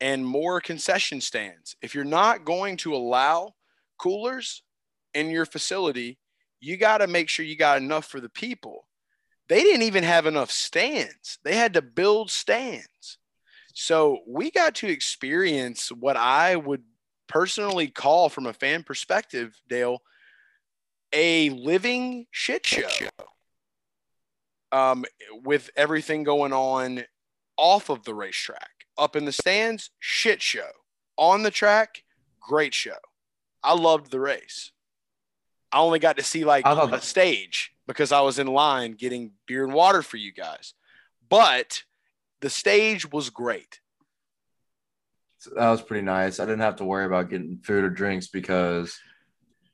[0.00, 1.76] and more concession stands.
[1.82, 3.54] If you're not going to allow
[3.98, 4.62] coolers
[5.14, 6.18] in your facility,
[6.60, 8.86] you got to make sure you got enough for the people.
[9.48, 11.38] They didn't even have enough stands.
[11.44, 13.18] They had to build stands.
[13.74, 16.82] So we got to experience what I would
[17.28, 20.02] personally call, from a fan perspective, Dale,
[21.12, 22.88] a living shit show.
[24.72, 25.04] Um,
[25.44, 27.04] with everything going on
[27.56, 30.70] off of the racetrack, up in the stands, shit show.
[31.16, 32.04] On the track,
[32.40, 32.96] great show.
[33.62, 34.70] I loved the race.
[35.72, 38.92] I only got to see like I thought- a stage because I was in line
[38.92, 40.74] getting beer and water for you guys.
[41.28, 41.82] But
[42.40, 43.80] the stage was great.
[45.38, 46.38] So that was pretty nice.
[46.38, 48.98] I didn't have to worry about getting food or drinks because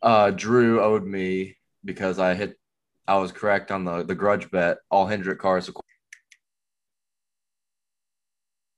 [0.00, 2.58] uh, Drew owed me because I hit.
[3.08, 4.78] I was correct on the the grudge bet.
[4.90, 5.74] All Hendrick cars to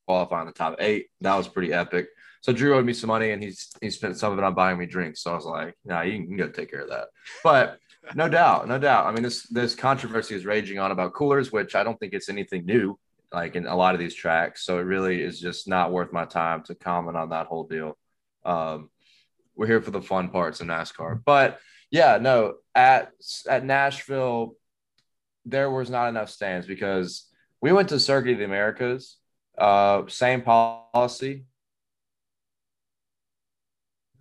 [0.07, 1.09] qualify in the top eight.
[1.21, 2.09] That was pretty epic.
[2.41, 4.79] So Drew owed me some money, and he's he spent some of it on buying
[4.79, 5.23] me drinks.
[5.23, 7.09] So I was like, "Nah, you can go take care of that."
[7.45, 7.79] But
[8.15, 9.07] no doubt, no doubt.
[9.07, 12.31] I mean, this this controversy is raging on about coolers, which I don't think it's
[12.31, 12.99] anything new,
[13.33, 14.65] like in a lot of these tracks.
[14.65, 17.97] So it really is just not worth my time to comment on that whole deal.
[18.45, 18.91] Um,
[19.55, 21.59] we're here for the fun parts of NASCAR, but
[21.91, 23.11] yeah, no, at
[23.49, 24.55] at Nashville,
[25.45, 27.27] there was not enough stands because
[27.61, 29.17] we went to Circuit of the Americas,
[29.57, 31.45] uh, same policy,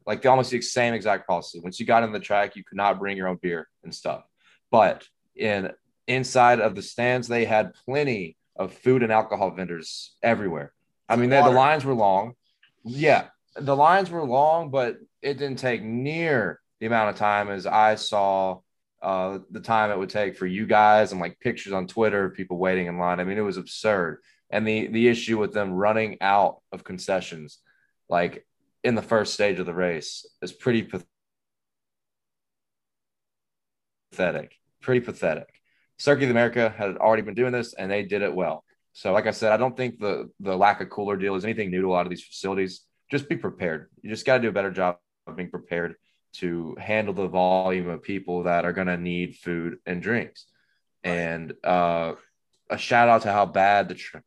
[0.06, 1.60] like the almost the same exact policy.
[1.60, 4.24] Once you got in the track, you could not bring your own beer and stuff.
[4.72, 5.72] But in
[6.08, 10.74] inside of the stands, they had plenty of food and alcohol vendors everywhere.
[11.08, 12.34] I mean, they, the lines were long.
[12.84, 17.66] Yeah, the lines were long, but it didn't take near the amount of time as
[17.66, 18.60] I saw
[19.02, 22.34] uh, the time it would take for you guys and like pictures on Twitter, of
[22.34, 23.20] people waiting in line.
[23.20, 24.20] I mean, it was absurd.
[24.50, 27.60] And the the issue with them running out of concessions,
[28.10, 28.46] like
[28.84, 30.90] in the first stage of the race, is pretty
[34.12, 34.56] pathetic.
[34.82, 35.57] Pretty pathetic.
[35.98, 38.64] Circuit of America had already been doing this, and they did it well.
[38.94, 41.72] So, like I said, I don't think the the lack of cooler deal is anything
[41.72, 42.82] new to a lot of these facilities.
[43.12, 43.90] Just be prepared.
[44.02, 45.96] You just got to do a better job of being prepared
[46.34, 50.46] to handle the volume of people that are going to need food and drinks.
[51.04, 52.14] And uh,
[52.70, 54.24] a shout out to how bad the, tra-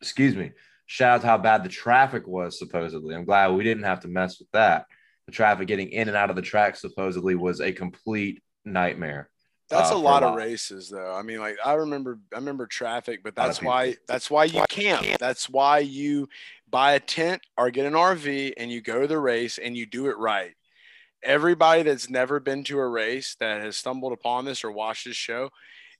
[0.00, 0.52] excuse me,
[0.86, 3.14] shout out to how bad the traffic was supposedly.
[3.14, 4.86] I'm glad we didn't have to mess with that.
[5.26, 9.30] The traffic getting in and out of the track supposedly was a complete nightmare.
[9.68, 11.14] That's uh, a lot of races, though.
[11.14, 15.06] I mean, like I remember, I remember traffic, but that's why that's why you camp.
[15.18, 16.28] That's why you
[16.70, 19.86] buy a tent or get an RV and you go to the race and you
[19.86, 20.54] do it right
[21.22, 25.16] everybody that's never been to a race that has stumbled upon this or watched this
[25.16, 25.50] show,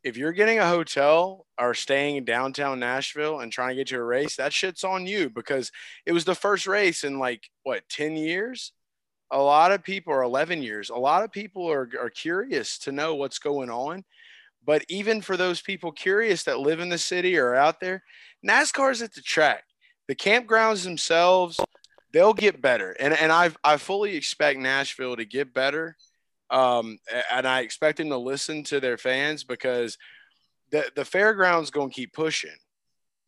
[0.04, 3.96] if you're getting a hotel or staying in downtown Nashville and trying to get to
[3.96, 5.72] a race, that shit's on you because
[6.06, 8.72] it was the first race in like what 10 years.
[9.30, 12.92] A lot of people are 11 years, a lot of people are, are curious to
[12.92, 14.04] know what's going on.
[14.64, 18.02] But even for those people curious that live in the city or out there,
[18.46, 19.64] NASCAR's at the track.
[20.08, 21.58] The campgrounds themselves,
[22.12, 22.92] they'll get better.
[22.98, 25.96] And and I I fully expect Nashville to get better.
[26.50, 26.98] Um,
[27.30, 29.98] and I expect them to listen to their fans because
[30.70, 32.56] the the fairgrounds going to keep pushing,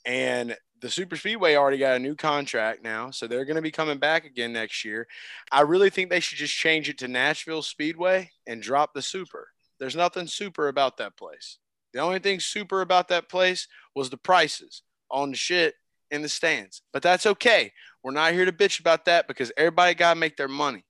[0.05, 3.71] and the super speedway already got a new contract now, so they're going to be
[3.71, 5.07] coming back again next year.
[5.53, 9.49] I really think they should just change it to Nashville Speedway and drop the super.
[9.79, 11.59] There's nothing super about that place.
[11.93, 15.75] The only thing super about that place was the prices on the shit
[16.11, 17.73] in the stands, but that's okay.
[18.03, 20.85] We're not here to bitch about that because everybody got to make their money.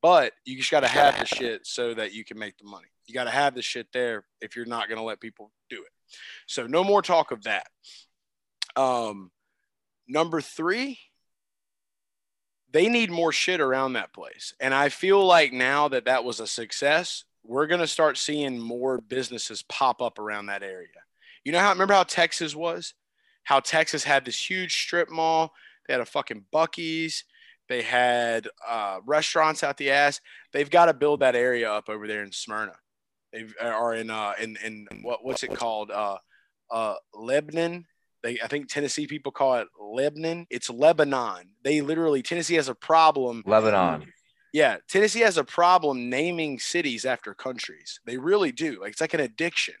[0.00, 2.86] But you just got to have the shit so that you can make the money.
[3.06, 5.82] You got to have the shit there if you're not going to let people do
[5.82, 5.90] it.
[6.46, 7.66] So no more talk of that.
[8.78, 9.30] Um,
[10.06, 10.98] number three,
[12.70, 14.54] they need more shit around that place.
[14.60, 18.58] And I feel like now that that was a success, we're going to start seeing
[18.58, 20.88] more businesses pop up around that area.
[21.44, 22.94] You know how, remember how Texas was?
[23.44, 25.54] How Texas had this huge strip mall
[25.88, 27.24] they had a fucking Buc-ee's.
[27.68, 30.20] They had uh, restaurants out the ass.
[30.52, 32.74] They've got to build that area up over there in Smyrna.
[33.32, 35.90] They are in uh, in in what what's it called?
[35.90, 36.18] Uh,
[36.70, 37.86] uh, Lebanon.
[38.22, 40.46] They I think Tennessee people call it Lebanon.
[40.50, 41.50] It's Lebanon.
[41.62, 43.42] They literally Tennessee has a problem.
[43.46, 44.12] Lebanon.
[44.52, 48.00] Yeah, Tennessee has a problem naming cities after countries.
[48.06, 48.80] They really do.
[48.80, 49.74] Like it's like an addiction.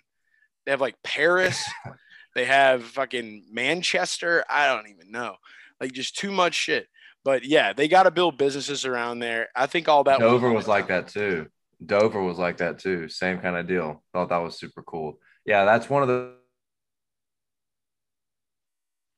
[0.64, 1.64] They have like Paris.
[2.34, 4.44] they have fucking Manchester.
[4.48, 5.36] I don't even know
[5.80, 6.88] like just too much shit.
[7.24, 9.48] But yeah, they got to build businesses around there.
[9.54, 10.20] I think all that.
[10.20, 11.46] Dover was like that too.
[11.84, 13.08] Dover was like that too.
[13.08, 14.02] Same kind of deal.
[14.12, 15.18] Thought that was super cool.
[15.44, 16.34] Yeah, that's one of the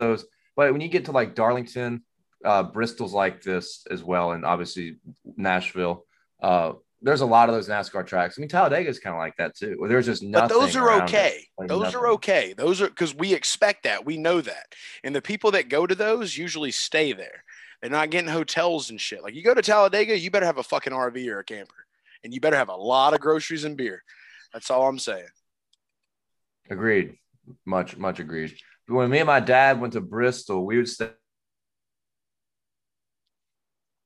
[0.01, 0.25] those.
[0.57, 2.03] But when you get to like Darlington,
[2.45, 4.97] uh, Bristol's like this as well, and obviously
[5.37, 6.05] Nashville.
[6.43, 8.37] Uh, there's a lot of those NASCAR tracks.
[8.37, 9.77] I mean, Talladega is kind of like that too.
[9.79, 10.49] Where there's just nothing.
[10.49, 11.47] But those are okay.
[11.57, 12.01] Like those nothing.
[12.01, 12.55] are okay.
[12.57, 14.05] Those are because we expect that.
[14.05, 14.75] We know that.
[15.03, 17.45] And the people that go to those usually stay there.
[17.81, 19.23] They're not getting hotels and shit.
[19.23, 21.87] Like you go to Talladega, you better have a fucking RV or a camper,
[22.23, 24.03] and you better have a lot of groceries and beer.
[24.53, 25.29] That's all I'm saying.
[26.69, 27.17] Agreed.
[27.65, 28.55] Much, much agreed.
[28.90, 31.11] When me and my dad went to Bristol, we would stay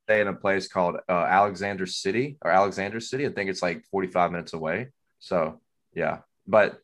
[0.08, 3.26] in a place called uh, Alexander City or Alexander City.
[3.26, 4.88] I think it's like 45 minutes away.
[5.20, 5.60] So
[5.94, 6.78] yeah, but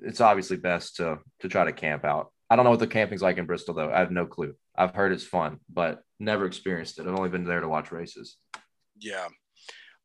[0.00, 2.32] it's obviously best to to try to camp out.
[2.48, 3.90] I don't know what the camping's like in Bristol though.
[3.90, 4.54] I have no clue.
[4.76, 7.06] I've heard it's fun, but never experienced it.
[7.06, 8.36] I've only been there to watch races.
[8.98, 9.28] Yeah,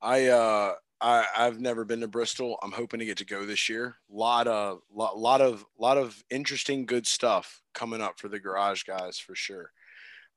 [0.01, 2.57] I uh, I I've never been to Bristol.
[2.61, 3.97] I'm hoping to get to go this year.
[4.09, 8.83] Lot of lot, lot of lot of interesting good stuff coming up for the garage
[8.83, 9.71] guys for sure.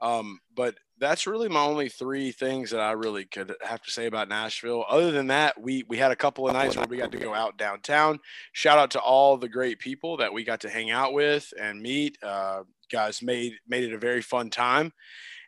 [0.01, 4.07] Um, but that's really my only three things that I really could have to say
[4.07, 4.85] about Nashville.
[4.89, 7.35] Other than that, we we had a couple of nights where we got to go
[7.35, 8.19] out downtown.
[8.53, 11.81] Shout out to all the great people that we got to hang out with and
[11.81, 12.19] meet.
[12.23, 14.93] Uh, guys made made it a very fun time,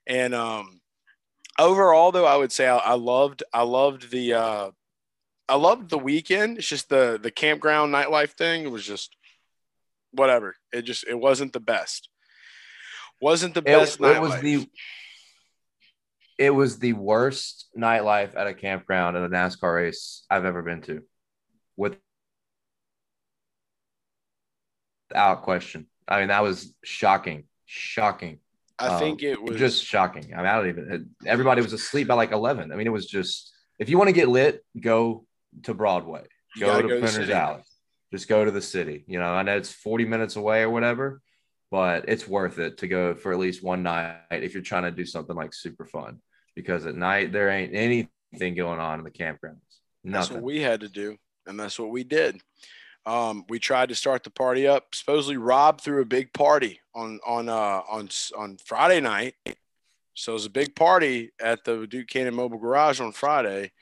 [0.07, 0.81] and um,
[1.59, 4.71] overall though, I would say I, I loved I loved the uh,
[5.49, 6.59] I loved the weekend.
[6.59, 8.65] It's just the the campground nightlife thing.
[8.65, 9.17] It was just
[10.13, 10.57] whatever.
[10.73, 12.09] It just it wasn't the best.
[13.21, 14.01] Wasn't the best.
[14.01, 14.67] It, it was the
[16.39, 20.83] it was the worst nightlife at a campground at a NASCAR race I've ever been
[20.83, 21.03] to.
[21.77, 21.99] Without
[25.43, 25.87] question.
[26.09, 27.45] I mean, that was shocking.
[27.67, 28.41] Shocking.
[28.79, 30.35] I um, think it was just shocking.
[30.35, 32.73] I mean, I don't even everybody was asleep by like 11.
[32.73, 35.27] I mean, it was just if you want to get lit, go
[35.63, 36.25] to Broadway,
[36.59, 37.63] go to go Printer's Alley,
[38.13, 39.05] just go to the city.
[39.07, 41.21] You know, I know it's 40 minutes away or whatever,
[41.71, 44.91] but it's worth it to go for at least one night if you're trying to
[44.91, 46.21] do something like super fun
[46.55, 49.59] because at night there ain't anything going on in the campgrounds.
[50.03, 50.13] Nothing.
[50.13, 52.41] That's what we had to do, and that's what we did.
[53.07, 54.95] Um, we tried to start the party up.
[54.95, 59.35] Supposedly, Rob threw a big party on on uh, on on Friday night.
[60.15, 63.73] So it was a big party at the Duke Cannon Mobile Garage on Friday.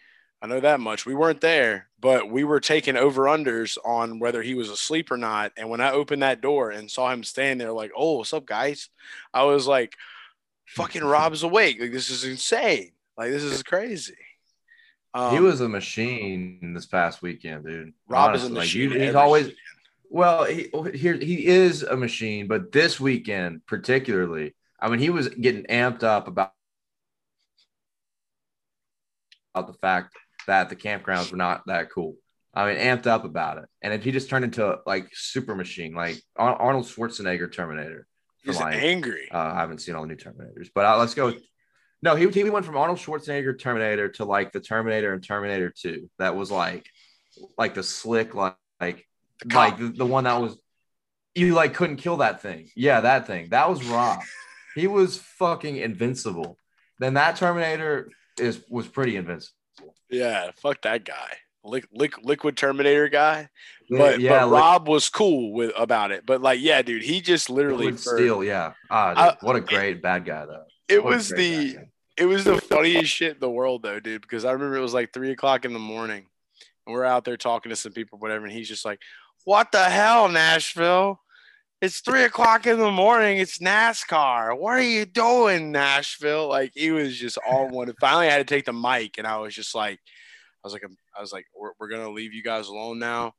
[0.43, 1.07] I know that much.
[1.07, 5.17] We weren't there, but we were taking over unders on whether he was asleep or
[5.17, 5.53] not.
[5.57, 8.45] And when I opened that door and saw him standing there, like, "Oh, what's up,
[8.45, 8.89] guys?"
[9.33, 9.97] I was like,
[10.67, 11.81] "Fucking Rob's awake!
[11.81, 12.91] Like this is insane!
[13.17, 14.17] Like this is crazy."
[15.15, 17.93] Um, he was a machine this past weekend, dude.
[18.09, 18.91] Rob Honestly, is a machine.
[18.91, 19.59] Like you, he's always weekend.
[20.11, 20.45] well.
[20.45, 25.63] He here he is a machine, but this weekend particularly, I mean, he was getting
[25.65, 26.53] amped up about
[29.55, 32.17] about the fact that the campgrounds were not that cool.
[32.55, 35.95] I mean, amped up about it, and if he just turned into like super machine,
[35.95, 38.07] like Arnold Schwarzenegger Terminator.
[38.45, 39.29] He's like, angry.
[39.33, 41.33] Uh, I haven't seen all the new Terminators, but uh, let's go.
[42.03, 46.11] No, he, he went from Arnold Schwarzenegger Terminator to like the Terminator and Terminator Two.
[46.19, 46.85] That was like,
[47.57, 49.07] like the slick, like like
[49.45, 50.59] the, like the, the one that was
[51.35, 52.69] you like couldn't kill that thing.
[52.77, 53.51] Yeah, that thing.
[53.51, 54.21] That was Rob.
[54.75, 56.59] he was fucking invincible.
[56.99, 59.57] Then that Terminator is was pretty invincible.
[60.13, 61.39] Yeah, fuck that guy.
[61.65, 63.49] Lick, lick, liquid Terminator guy,
[63.89, 66.27] but, yeah, but Rob was cool with about it.
[66.27, 68.43] But like, yeah, dude, he just literally for, steal.
[68.43, 70.65] Yeah, ah, dude, what a great it, bad guy though.
[70.89, 71.77] It what was the
[72.17, 74.23] it was the funniest shit in the world though, dude.
[74.23, 76.27] Because I remember it was like three o'clock in the morning,
[76.87, 79.01] and we're out there talking to some people, whatever, and he's just like,
[79.45, 81.21] "What the hell, Nashville?
[81.83, 83.39] It's three o'clock in the morning.
[83.39, 84.57] It's NASCAR.
[84.57, 86.49] What are you doing, Nashville?
[86.49, 87.93] Like he was just all one.
[88.01, 90.85] Finally, I had to take the mic, and I was just like, I was like,
[90.85, 93.35] um, I was like, we're, we're gonna leave you guys alone now.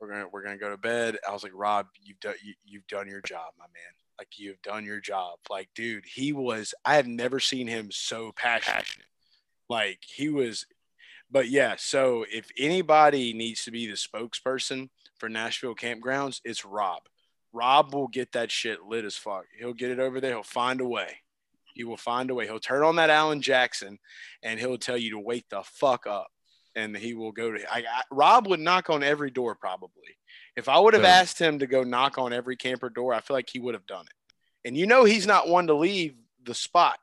[0.00, 1.18] We're gonna we're gonna go to bed.
[1.28, 3.92] I was like, Rob, you've done you, you've done your job, my man.
[4.18, 5.40] Like you've done your job.
[5.50, 6.72] Like, dude, he was.
[6.86, 9.04] I have never seen him so passionate.
[9.68, 10.64] Like he was.
[11.30, 17.02] But yeah, so if anybody needs to be the spokesperson for Nashville campgrounds, it's Rob
[17.52, 19.44] Rob will get that shit lit as fuck.
[19.58, 20.32] He'll get it over there.
[20.32, 21.18] He'll find a way.
[21.74, 22.46] He will find a way.
[22.46, 23.98] He'll turn on that Alan Jackson
[24.42, 26.28] and he'll tell you to wake the fuck up.
[26.74, 30.16] And he will go to I, I Rob would knock on every door probably.
[30.56, 31.20] If I would have yeah.
[31.20, 33.86] asked him to go knock on every camper door, I feel like he would have
[33.86, 34.68] done it.
[34.68, 36.98] And you know he's not one to leave the spot.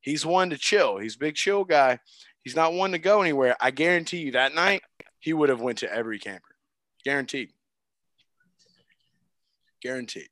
[0.00, 0.98] He's one to chill.
[0.98, 1.98] He's big chill guy.
[2.42, 3.56] He's not one to go anywhere.
[3.60, 4.82] I guarantee you that night
[5.18, 6.56] he would have went to every camper.
[7.04, 7.52] Guaranteed.
[9.80, 10.28] Guaranteed.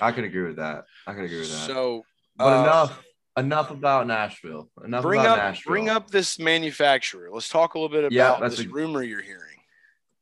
[0.00, 0.84] I could agree with that.
[1.06, 1.66] I could agree with that.
[1.66, 2.04] So,
[2.36, 3.02] but uh, enough
[3.38, 4.70] enough about Nashville.
[4.84, 5.70] Enough bring about up, Nashville.
[5.70, 7.28] Bring up this manufacturer.
[7.32, 9.58] Let's talk a little bit about yeah, this a, rumor you're hearing.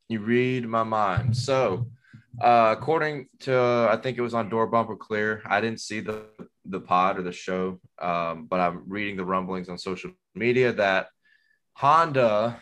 [0.07, 1.35] You read my mind.
[1.35, 1.87] So,
[2.41, 5.41] uh, according to I think it was on Door Bumper Clear.
[5.45, 6.23] I didn't see the
[6.65, 11.07] the pod or the show, um, but I'm reading the rumblings on social media that
[11.73, 12.61] Honda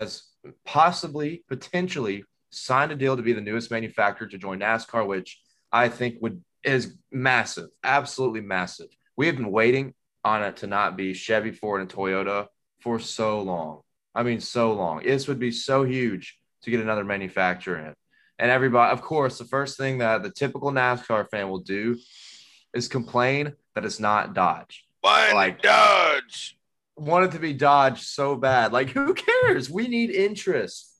[0.00, 0.24] has
[0.64, 5.40] possibly, potentially signed a deal to be the newest manufacturer to join NASCAR, which
[5.72, 8.86] I think would is massive, absolutely massive.
[9.16, 12.46] We have been waiting on it to not be Chevy, Ford, and Toyota
[12.80, 13.80] for so long.
[14.14, 15.02] I mean, so long.
[15.02, 17.94] This would be so huge to get another manufacturer in.
[18.38, 21.98] And everybody, of course, the first thing that the typical NASCAR fan will do
[22.72, 24.84] is complain that it's not Dodge.
[25.02, 26.56] Why like Dodge?
[26.96, 28.72] Want it to be Dodge so bad.
[28.72, 29.70] Like, who cares?
[29.70, 30.90] We need interest.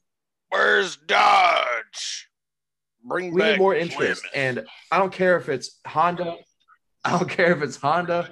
[0.48, 2.28] Where's Dodge?
[3.04, 4.24] Bring we need more interest.
[4.34, 6.36] And I don't care if it's Honda.
[7.04, 8.30] I don't care if it's Honda,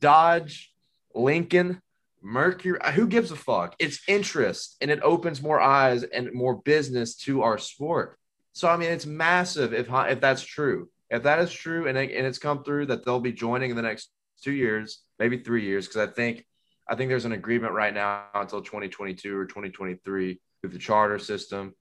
[0.00, 0.72] Dodge,
[1.14, 1.80] Lincoln,
[2.22, 2.78] Mercury.
[2.94, 3.74] Who gives a fuck?
[3.78, 8.18] It's interest and it opens more eyes and more business to our sport.
[8.52, 10.90] So I mean, it's massive if if that's true.
[11.08, 13.76] If that is true, and it, and it's come through that they'll be joining in
[13.76, 14.10] the next
[14.42, 16.44] two years, maybe three years, because I think
[16.88, 21.74] I think there's an agreement right now until 2022 or 2023 with the charter system.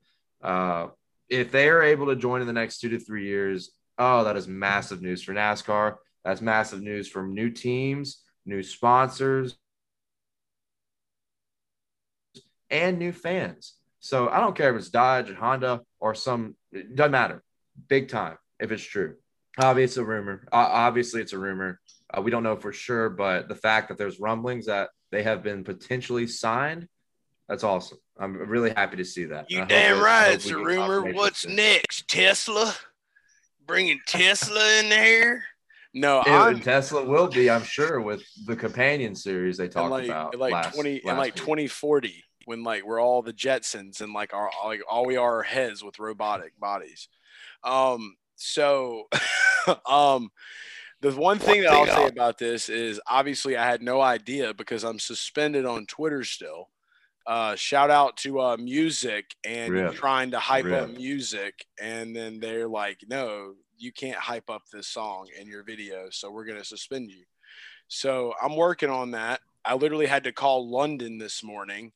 [0.44, 0.88] Uh,
[1.30, 4.36] if they are able to join in the next two to three years, oh, that
[4.36, 5.96] is massive news for NASCAR.
[6.24, 9.58] That's massive news for new teams, new sponsors,
[12.70, 13.76] and new fans.
[14.00, 17.44] So I don't care if it's Dodge, and Honda, or some, it doesn't matter.
[17.88, 19.16] Big time if it's true.
[19.58, 20.48] Obviously, it's a rumor.
[20.52, 21.80] Uh, obviously, it's a rumor.
[22.16, 25.44] Uh, we don't know for sure, but the fact that there's rumblings that they have
[25.44, 26.88] been potentially signed,
[27.48, 27.98] that's awesome.
[28.18, 29.52] I'm really happy to see that.
[29.52, 31.12] You damn right, it's a rumor.
[31.14, 32.08] What's next?
[32.08, 32.74] Tesla
[33.66, 35.44] bringing Tesla in there?
[35.94, 36.24] No,
[36.62, 40.38] Tesla will be, I'm sure, with the companion series they talked like, about.
[40.38, 44.50] Like last, twenty, in like 2040, when like we're all the Jetsons and like our
[44.66, 47.08] like all we are heads with robotic bodies.
[47.64, 49.08] Um, so,
[49.86, 50.32] um,
[51.06, 54.84] the one thing that I'll say about this is obviously I had no idea because
[54.84, 56.70] I'm suspended on Twitter still.
[57.28, 59.94] Uh, shout out to uh, music and Rip.
[59.94, 60.84] trying to hype Rip.
[60.84, 65.64] up music, and then they're like, "No, you can't hype up this song in your
[65.64, 67.24] video, so we're gonna suspend you."
[67.88, 69.42] So I'm working on that.
[69.64, 71.92] I literally had to call London this morning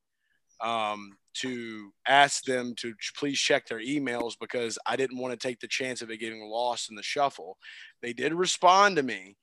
[0.62, 5.60] um, to ask them to please check their emails because I didn't want to take
[5.60, 7.58] the chance of it getting lost in the shuffle.
[8.02, 9.38] They did respond to me.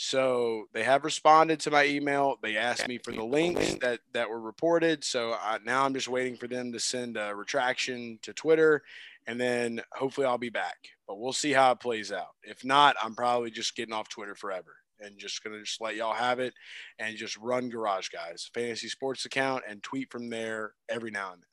[0.00, 2.36] So they have responded to my email.
[2.40, 5.02] They asked me for the links that, that were reported.
[5.02, 8.82] So I, now I'm just waiting for them to send a retraction to Twitter
[9.26, 10.76] and then hopefully I'll be back.
[11.08, 12.28] But we'll see how it plays out.
[12.44, 16.14] If not, I'm probably just getting off Twitter forever and just gonna just let y'all
[16.14, 16.54] have it
[16.98, 21.42] and just run Garage Guys fantasy sports account and tweet from there every now and
[21.42, 21.48] then.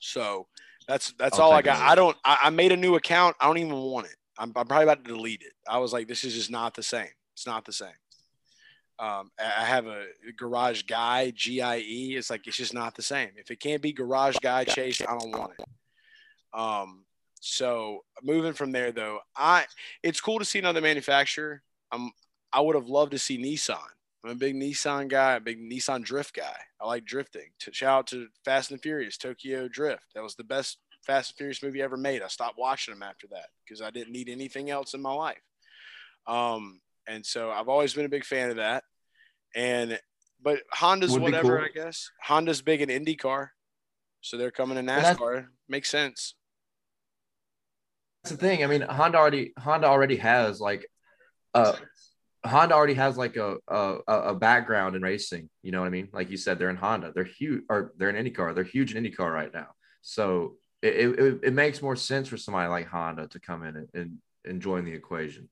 [0.00, 0.46] So
[0.86, 1.80] that's that's I'll all I got.
[1.80, 2.16] I don't.
[2.24, 3.36] I, I, made a new account.
[3.40, 4.16] I don't even want it.
[4.38, 5.52] I'm, I'm, probably about to delete it.
[5.68, 7.08] I was like, this is just not the same.
[7.32, 7.88] It's not the same.
[8.98, 10.04] Um, I have a
[10.36, 12.14] garage guy, G I E.
[12.16, 13.30] It's like it's just not the same.
[13.36, 15.66] If it can't be garage guy chase, I don't want it.
[16.58, 17.04] Um,
[17.40, 19.64] so moving from there though, I
[20.02, 21.62] it's cool to see another manufacturer.
[21.90, 22.12] I'm
[22.54, 23.78] I would have loved to see Nissan.
[24.24, 26.56] I'm a big Nissan guy, a big Nissan drift guy.
[26.80, 27.50] I like drifting.
[27.58, 30.04] Shout out to Fast and Furious, Tokyo Drift.
[30.14, 32.22] That was the best Fast and Furious movie ever made.
[32.22, 35.42] I stopped watching them after that because I didn't need anything else in my life.
[36.26, 38.84] Um, and so I've always been a big fan of that.
[39.54, 39.98] And
[40.42, 41.66] but Honda's Would whatever, cool.
[41.66, 42.10] I guess.
[42.22, 43.48] Honda's big in IndyCar,
[44.20, 45.46] so they're coming to NASCAR.
[45.68, 46.34] Makes sense.
[48.22, 48.64] That's the thing.
[48.64, 50.86] I mean, Honda already Honda already has like
[51.52, 51.74] uh
[52.44, 55.48] Honda already has like a, a a background in racing.
[55.62, 56.08] You know what I mean?
[56.12, 57.12] Like you said, they're in Honda.
[57.14, 58.54] They're huge, or they're in IndyCar.
[58.54, 59.68] They're huge in IndyCar right now.
[60.02, 63.88] So it, it, it makes more sense for somebody like Honda to come in and,
[63.94, 65.48] and, and join the equation.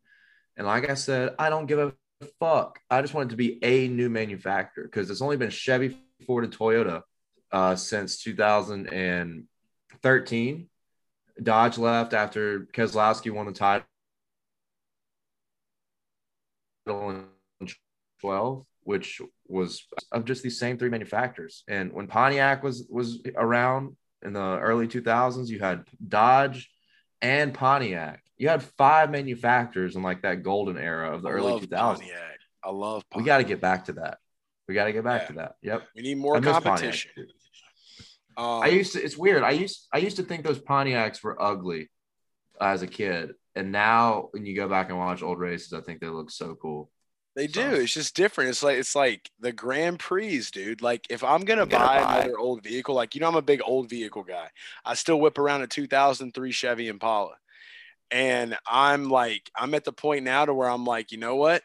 [0.57, 1.95] And like I said, I don't give a
[2.39, 2.79] fuck.
[2.91, 6.45] I just want it to be a new manufacturer because it's only been Chevy, Ford,
[6.45, 7.01] and Toyota
[7.51, 10.69] uh, since 2013.
[11.43, 13.87] Dodge left after Keselowski won the title
[16.87, 17.25] in
[18.21, 21.65] 12, which was of just these same three manufacturers.
[21.69, 26.71] And when Pontiac was was around in the early 2000s, you had Dodge
[27.21, 28.23] and Pontiac.
[28.37, 31.71] You had five manufacturers in like that golden era of the I early 2000s.
[31.71, 32.39] Pontiac.
[32.65, 33.17] I love Pontiac.
[33.17, 34.19] We got to get back to that.
[34.69, 35.27] We got to get back yeah.
[35.27, 35.55] to that.
[35.63, 35.89] Yep.
[35.97, 37.11] We need more competition.
[38.37, 39.03] Um, I used to.
[39.03, 39.43] It's weird.
[39.43, 39.87] I used.
[39.93, 41.91] I used to think those Pontiacs were ugly
[42.61, 46.01] as a kid, and now when you go back and watch old races, I think
[46.01, 46.91] they look so cool.
[47.35, 47.63] They so.
[47.63, 47.77] do.
[47.77, 48.51] It's just different.
[48.51, 50.83] It's like it's like the Grand Prix, dude.
[50.83, 53.61] Like if I'm gonna buy, buy another old vehicle, like you know, I'm a big
[53.65, 54.49] old vehicle guy.
[54.85, 57.35] I still whip around a 2003 Chevy Impala,
[58.11, 61.63] and I'm like, I'm at the point now to where I'm like, you know what?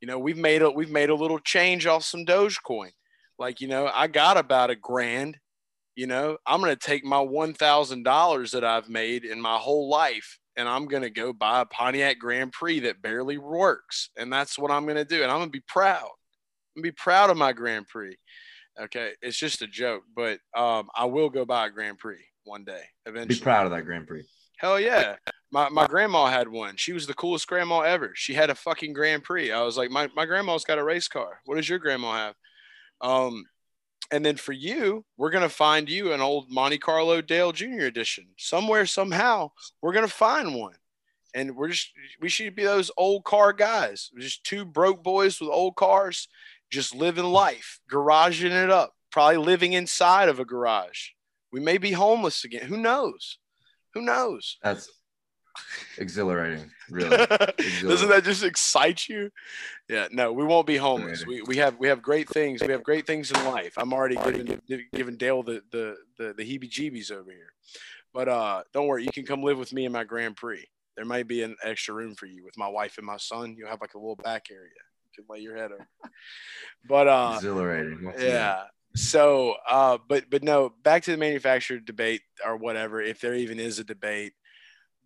[0.00, 2.90] You know, we've made a we've made a little change off some Dogecoin.
[3.38, 5.38] Like, you know, I got about a grand.
[5.96, 9.88] You know, I'm gonna take my one thousand dollars that I've made in my whole
[9.88, 14.10] life and I'm going to go buy a Pontiac Grand Prix that barely works.
[14.16, 15.22] And that's what I'm going to do.
[15.22, 16.02] And I'm going to be proud.
[16.04, 18.16] I'm going to be proud of my Grand Prix.
[18.80, 19.12] Okay.
[19.20, 22.82] It's just a joke, but um, I will go buy a Grand Prix one day
[23.06, 23.38] eventually.
[23.38, 24.24] Be proud of that Grand Prix.
[24.58, 25.16] Hell yeah.
[25.50, 26.76] My, my grandma had one.
[26.76, 28.12] She was the coolest grandma ever.
[28.14, 29.52] She had a fucking Grand Prix.
[29.52, 31.40] I was like, my, my grandma's got a race car.
[31.44, 32.34] What does your grandma have?
[33.00, 33.44] Um,
[34.12, 37.86] and then for you, we're going to find you an old Monte Carlo Dale Jr.
[37.86, 38.26] edition.
[38.36, 39.50] Somewhere, somehow,
[39.80, 40.74] we're going to find one.
[41.34, 41.90] And we're just,
[42.20, 46.28] we should be those old car guys, just two broke boys with old cars,
[46.70, 51.08] just living life, garaging it up, probably living inside of a garage.
[51.50, 52.66] We may be homeless again.
[52.66, 53.38] Who knows?
[53.94, 54.58] Who knows?
[54.62, 54.90] That's
[55.98, 57.16] exhilarating, really.
[57.82, 59.30] Doesn't that just excite you?
[59.88, 61.26] Yeah, no, we won't be homeless.
[61.26, 62.62] We, we have we have great things.
[62.62, 63.74] We have great things in life.
[63.76, 67.52] I'm already giving giving Dale the the the, the heebie-jeebies over here.
[68.14, 70.66] But uh, don't worry, you can come live with me in my Grand Prix.
[70.96, 73.54] There might be an extra room for you with my wife and my son.
[73.56, 74.70] You'll have like a little back area.
[75.06, 75.88] You can lay your head over.
[76.88, 78.04] But uh, exhilarating.
[78.04, 78.64] What's yeah.
[78.94, 83.00] So, uh, but but no, back to the manufacturer debate or whatever.
[83.00, 84.32] If there even is a debate,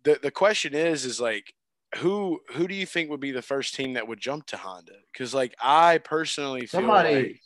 [0.03, 1.53] the the question is is like
[1.97, 4.93] who who do you think would be the first team that would jump to Honda?
[5.11, 7.15] Because like I personally feel Somebody.
[7.15, 7.41] like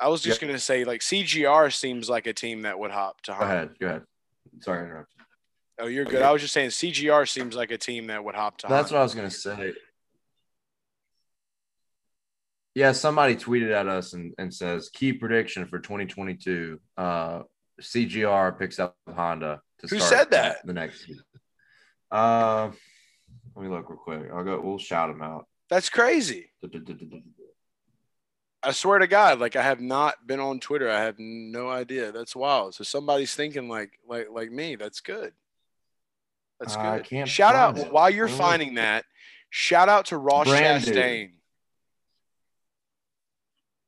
[0.00, 3.30] I was just gonna say like CGR seems like a team that would hop to
[3.32, 3.54] Go Honda.
[3.54, 3.70] ahead.
[3.80, 4.02] Go ahead.
[4.60, 5.10] Sorry to interrupt.
[5.80, 6.22] Oh, you're good.
[6.22, 9.00] I was just saying CGR seems like a team that would hop to That's what
[9.00, 9.72] I was gonna say.
[12.74, 16.80] Yeah, somebody tweeted at us and, and says key prediction for 2022.
[16.96, 17.42] Uh,
[17.80, 20.64] CGR picks up Honda to Who said that?
[20.64, 21.24] the next season.
[22.10, 22.70] Uh,
[23.56, 24.30] let me look real quick.
[24.32, 24.60] I'll go.
[24.60, 25.46] We'll shout them out.
[25.68, 26.50] That's crazy.
[28.62, 30.90] I swear to God, like I have not been on Twitter.
[30.90, 32.12] I have no idea.
[32.12, 32.74] That's wild.
[32.74, 34.76] So somebody's thinking like like like me.
[34.76, 35.32] That's good.
[36.60, 37.06] That's I good.
[37.06, 37.92] can't shout out it.
[37.92, 39.04] while you're finding that.
[39.50, 40.94] Shout out to Ross Brand dude.
[40.96, 41.30] Chastain.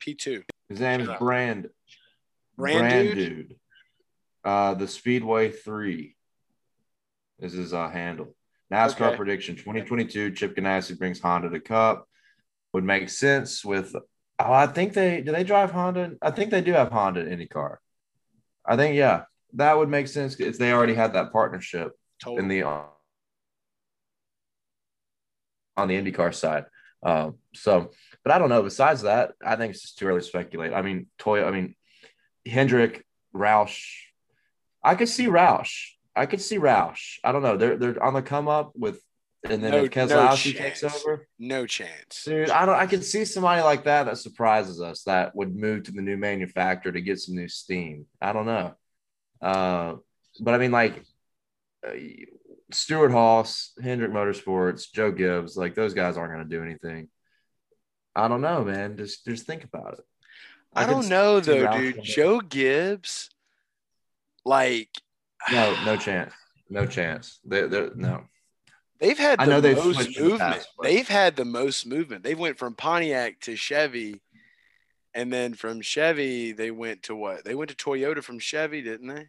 [0.01, 0.43] P two.
[0.69, 1.19] His name is out.
[1.19, 1.71] Brand.
[2.57, 3.57] Brand dude?
[4.47, 6.15] Uh, the Speedway Three
[7.41, 8.37] is his uh, handle.
[8.73, 9.17] NASCAR Okay.
[9.17, 10.31] prediction: 2022.
[10.31, 12.09] Chip Ganassi brings Honda to Cup.
[12.73, 13.97] Would make sense with.
[14.39, 15.33] Oh, I think they do.
[15.33, 16.13] They drive Honda.
[16.23, 17.79] I think they do have Honda in IndyCar.
[18.65, 19.25] I think yeah,
[19.55, 21.93] that would make sense if they already had that partnership
[22.23, 22.43] Totally.
[22.43, 22.63] in the
[25.77, 26.67] on the IndyCar side.
[27.03, 27.91] Um, so,
[28.23, 28.63] but I don't know.
[28.63, 30.73] Besides that, I think it's just too early to speculate.
[30.73, 31.45] I mean, Toy.
[31.45, 31.75] I mean,
[32.47, 34.06] Hendrick, Roush.
[34.87, 35.91] I could see Roush.
[36.15, 37.19] I could see Roush.
[37.25, 37.57] I don't know.
[37.57, 39.01] They're they're on the come up with,
[39.45, 42.23] and then No- if no Keselowski takes over, no chance.
[42.25, 42.77] dude, I don't.
[42.77, 46.17] I can see somebody like that that surprises us that would move to the new
[46.17, 48.07] manufacturer to get some new steam.
[48.23, 48.75] I don't know.
[49.43, 49.97] Uh,
[50.41, 51.03] but I mean, like
[51.87, 51.91] uh,
[52.71, 57.09] Stewart-Haas, Hendrick Motorsports, Joe Gibbs, like those guys aren't going to do anything.
[58.15, 58.97] I don't know, man.
[58.97, 60.05] Just just think about it.
[60.75, 62.03] I, could don't know though, dude.
[62.03, 63.31] Joe Gibbs,
[64.47, 64.89] like
[65.51, 66.33] No, no chance.
[66.71, 67.41] No chance.
[67.45, 68.25] They, they're no.
[68.99, 72.25] They've had the I know they've most switched the past, they've had the most movement.
[72.25, 74.23] They went from Pontiac to Chevy,
[75.13, 77.45] and then from Chevy they went to what?
[77.45, 79.27] They went to Toyota from Chevy, didn't they?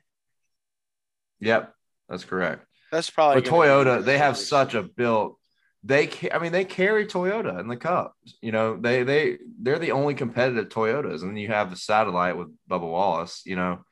[1.41, 1.73] Yep,
[2.07, 2.65] that's correct.
[2.91, 3.41] That's probably.
[3.41, 5.37] But Toyota, the they have such a built.
[5.83, 8.15] They, I mean, they carry Toyota in the Cup.
[8.41, 12.37] You know, they they they're the only competitive Toyotas, and then you have the satellite
[12.37, 13.41] with Bubba Wallace.
[13.45, 13.85] You know,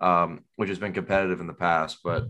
[0.00, 2.28] um, which has been competitive in the past, but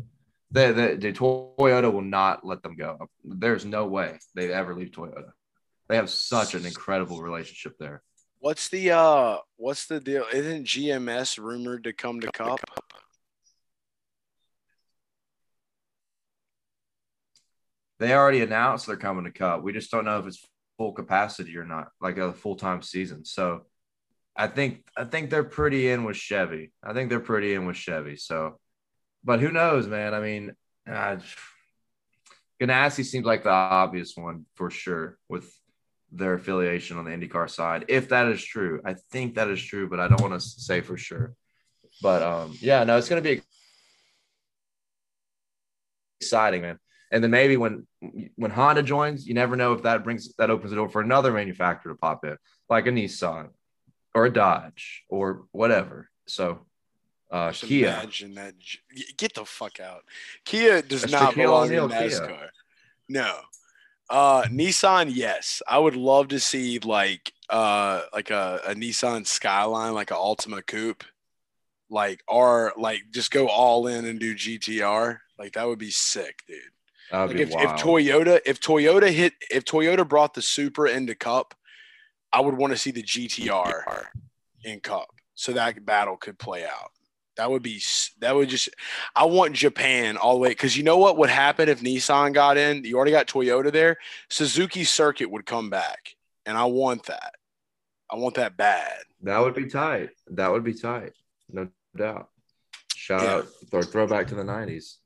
[0.50, 3.08] they, they, the Toyota will not let them go.
[3.24, 5.30] There's no way they ever leave Toyota.
[5.88, 8.02] They have such an incredible relationship there.
[8.38, 9.38] What's the uh?
[9.56, 10.24] What's the deal?
[10.32, 12.60] Isn't GMS rumored to come to Cup?
[17.98, 19.62] They already announced they're coming to Cup.
[19.62, 20.42] We just don't know if it's
[20.78, 23.26] full capacity or not, like a full time season.
[23.26, 23.66] So
[24.37, 26.72] I think I think they're pretty in with Chevy.
[26.83, 28.16] I think they're pretty in with Chevy.
[28.16, 28.59] So,
[29.24, 30.14] but who knows, man?
[30.14, 30.55] I mean,
[30.91, 31.16] uh,
[32.61, 35.53] Ganassi seems like the obvious one for sure with
[36.12, 37.87] their affiliation on the IndyCar side.
[37.89, 40.81] If that is true, I think that is true, but I don't want to say
[40.81, 41.35] for sure.
[42.03, 43.43] But um, yeah, no, it's going to be
[46.20, 46.78] exciting, man.
[47.12, 47.87] And then maybe when
[48.37, 51.33] when Honda joins, you never know if that brings that opens the door for another
[51.33, 52.37] manufacturer to pop in,
[52.68, 53.49] like a Nissan
[54.14, 56.11] or a Dodge or whatever.
[56.26, 56.61] So
[57.30, 57.88] uh Just Kia.
[57.88, 58.54] Imagine that.
[59.16, 60.04] Get the fuck out.
[60.44, 62.50] Kia does That's not belong in O'Neal Kia.
[63.08, 63.40] No.
[64.08, 65.62] Uh, Nissan, yes.
[65.68, 70.66] I would love to see like uh like a, a Nissan Skyline, like a Altima
[70.66, 71.04] Coupe,
[71.88, 75.18] like or like just go all in and do GTR.
[75.38, 76.58] Like that would be sick, dude.
[77.12, 77.70] Like be if, if.
[77.80, 81.54] Toyota if Toyota hit if Toyota brought the Supra into Cup,
[82.33, 84.07] I would want to see the GTR
[84.64, 86.91] in Cup so that battle could play out.
[87.37, 87.81] That would be
[88.20, 88.68] that would just
[89.16, 92.57] I want Japan all the way because you know what would happen if Nissan got
[92.59, 92.85] in?
[92.85, 93.97] You already got Toyota there.
[94.28, 97.35] Suzuka Circuit would come back, and I want that.
[98.11, 99.05] I want that bad.
[99.22, 100.11] that would be tight.
[100.28, 101.12] That would be tight.
[101.49, 102.28] No doubt.
[102.95, 103.35] Shout Yeah.
[103.37, 104.97] out or throwback to the 90s.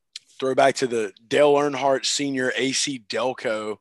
[0.41, 3.79] Throwback to the Dale Earnhardt Senior AC Delco.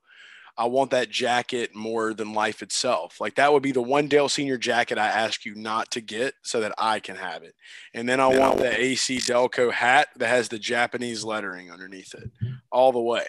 [0.55, 3.19] I want that jacket more than life itself.
[3.19, 6.35] Like that would be the one Dale Senior jacket I ask you not to get
[6.43, 7.55] so that I can have it.
[7.93, 12.29] And then I want the AC Delco hat that has the Japanese lettering underneath it,
[12.71, 13.25] all the way.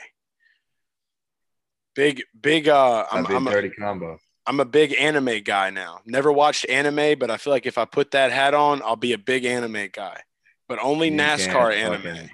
[1.95, 2.68] Big, big.
[2.68, 4.18] Uh, I'm, That'd a I'm, a, dirty combo.
[4.47, 6.01] I'm a big anime guy now.
[6.05, 9.12] Never watched anime, but I feel like if I put that hat on, I'll be
[9.12, 10.20] a big anime guy.
[10.68, 12.03] But only You NASCAR anime.
[12.03, 12.31] fucking-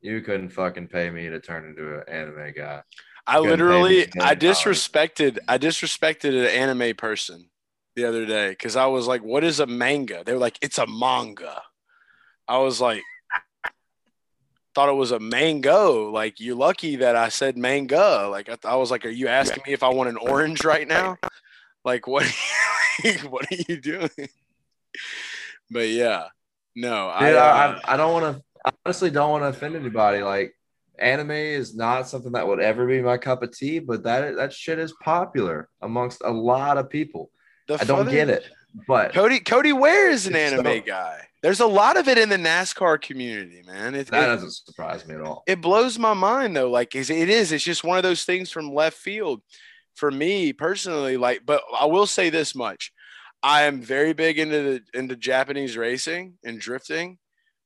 [0.00, 2.82] You couldn't fucking pay me to turn into an anime guy.
[3.30, 7.48] I Couldn't pay me literally, I disrespected, I disrespected an anime person
[7.94, 10.78] the other day because I was like, "What is a manga?" They were like, "It's
[10.78, 11.62] a manga."
[12.48, 13.02] I was like,
[14.74, 16.10] thought it was a mango.
[16.10, 18.26] Like, you're lucky that I said manga.
[18.28, 20.88] Like, I, I was like, "Are you asking me if I want an orange right
[20.88, 21.16] now?"
[21.84, 22.26] Like, what?
[23.30, 24.10] what are you doing?
[25.70, 26.26] But yeah,
[26.74, 28.72] no, Dude, I, I, uh, I, I don't want to.
[28.84, 30.22] Honestly don't want to offend anybody.
[30.22, 30.54] Like,
[31.02, 34.52] anime is not something that would ever be my cup of tea, but that that
[34.52, 37.30] shit is popular amongst a lot of people.
[37.68, 38.44] the I don't get it,
[38.86, 41.26] but Cody Cody Ware is an anime so- guy.
[41.42, 43.94] There's a lot of it in the NASCAR community, man.
[43.94, 45.42] It, that it, doesn't surprise me at all.
[45.46, 46.70] it blows my mind though.
[46.70, 47.50] Like is it is.
[47.50, 49.40] It's just one of those things from left field
[49.94, 51.16] for me personally.
[51.16, 52.92] Like, but I will say this much:
[53.42, 57.18] I am very big into the into Japanese racing and drifting.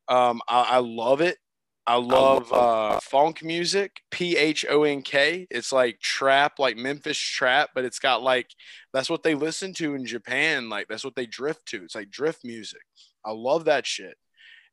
[0.07, 1.39] Um, I, I love it.
[1.87, 5.47] I love uh, phonk music, P H O N K.
[5.51, 8.49] It's like trap, like Memphis trap, but it's got like
[8.93, 10.71] that's what they listen to in Japan.
[10.71, 11.83] Like that's what they drift to.
[11.83, 12.81] It's like drift music.
[13.25, 14.17] I love that shit.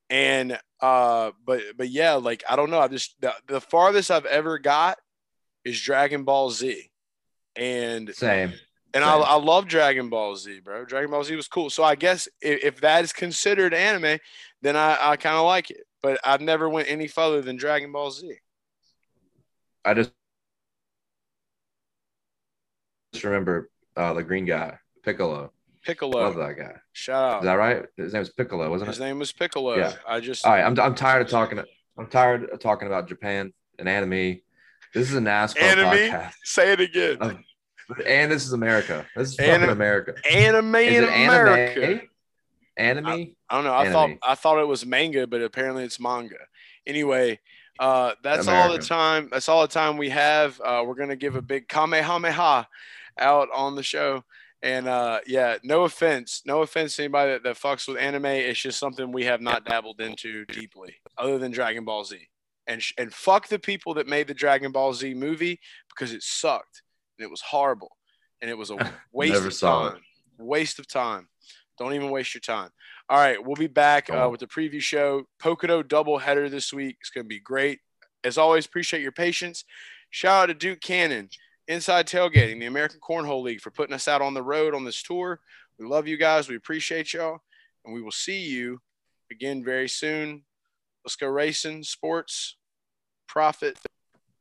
[0.10, 2.80] And uh, but but yeah, like I don't know.
[2.80, 4.98] I just the, the farthest I've ever got
[5.66, 6.92] is Dragon Ball Z,
[7.58, 8.54] and Same.
[8.94, 10.86] and I, I love Dragon Ball Z, bro.
[10.86, 11.70] Dragon Ball Z was cool.
[11.70, 14.20] So I guess if, if that is considered anime,
[14.62, 15.86] then I, I kind of like it.
[16.04, 18.34] But I've never went any further than Dragon Ball Z.
[19.86, 20.12] I just
[23.14, 25.52] just remember uh, the green guy, Piccolo.
[25.84, 26.74] Piccolo, Love that guy.
[26.94, 27.40] shout out.
[27.40, 27.86] Is that right?
[27.98, 28.92] His name was Piccolo, wasn't it?
[28.92, 29.76] His name was Piccolo.
[29.78, 29.94] Yeah.
[30.08, 31.60] I just All right, I'm, I'm tired of talking.
[31.98, 34.40] I'm tired of talking about Japan and anime.
[34.94, 35.88] This is a NASCAR Anime?
[35.88, 37.18] podcast, say it again.
[37.22, 37.34] Oh,
[38.06, 39.06] and this is America.
[39.16, 40.14] This is Anim- fucking America.
[40.32, 41.84] anime Is in America.
[41.86, 42.02] anime?
[42.82, 43.08] Anime?
[43.50, 43.74] I don't know.
[43.74, 43.94] I Anime.
[43.94, 46.38] thought I thought it was manga, but apparently it's manga.
[46.86, 47.40] Anyway,
[47.80, 49.30] uh, that's all the time.
[49.32, 50.60] That's all the time we have.
[50.64, 52.68] Uh, we're gonna give a big kamehameha
[53.18, 54.24] out on the show.
[54.64, 58.26] And uh, yeah, no offense, no offense to anybody that, that fucks with anime.
[58.26, 62.20] It's just something we have not dabbled into deeply, other than Dragon Ball Z.
[62.68, 65.60] And sh- and fuck the people that made the Dragon Ball Z movie
[65.90, 66.84] because it sucked
[67.18, 67.98] and it was horrible
[68.40, 68.76] and it was a
[69.12, 70.02] waste Never of saw it.
[70.38, 71.28] Waste of time.
[71.78, 72.70] Don't even waste your time.
[73.10, 75.24] All right, we'll be back uh, with the preview show.
[75.40, 76.98] Pocono double header this week.
[77.02, 77.80] It's going to be great.
[78.24, 79.66] As always, appreciate your patience.
[80.10, 81.30] Shout out to Duke Cannon,
[81.68, 85.02] Inside Tailgating, the American Cornhole League, for putting us out on the road on this
[85.02, 85.40] tour.
[85.80, 86.50] We love you guys.
[86.50, 87.40] We appreciate y'all.
[87.84, 88.80] And we will see you
[89.32, 90.44] again very soon.
[91.04, 92.58] Let's go racing, sports,
[93.28, 93.80] profit,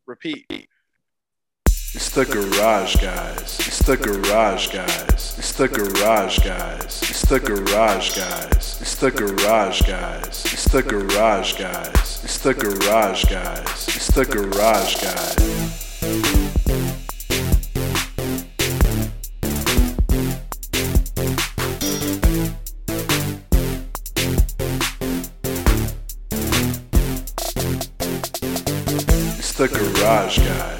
[0.07, 0.47] repeat.
[1.93, 3.59] It's the garage guys.
[3.66, 5.34] It's the garage guys.
[5.38, 7.03] It's the garage guys.
[7.03, 8.80] It's the garage guys.
[8.80, 10.47] It's the garage guys.
[10.53, 12.22] It's the garage guys.
[12.22, 13.88] It's the garage guys.
[13.88, 15.36] It's the garage guys.
[29.38, 30.80] It's the garage guys.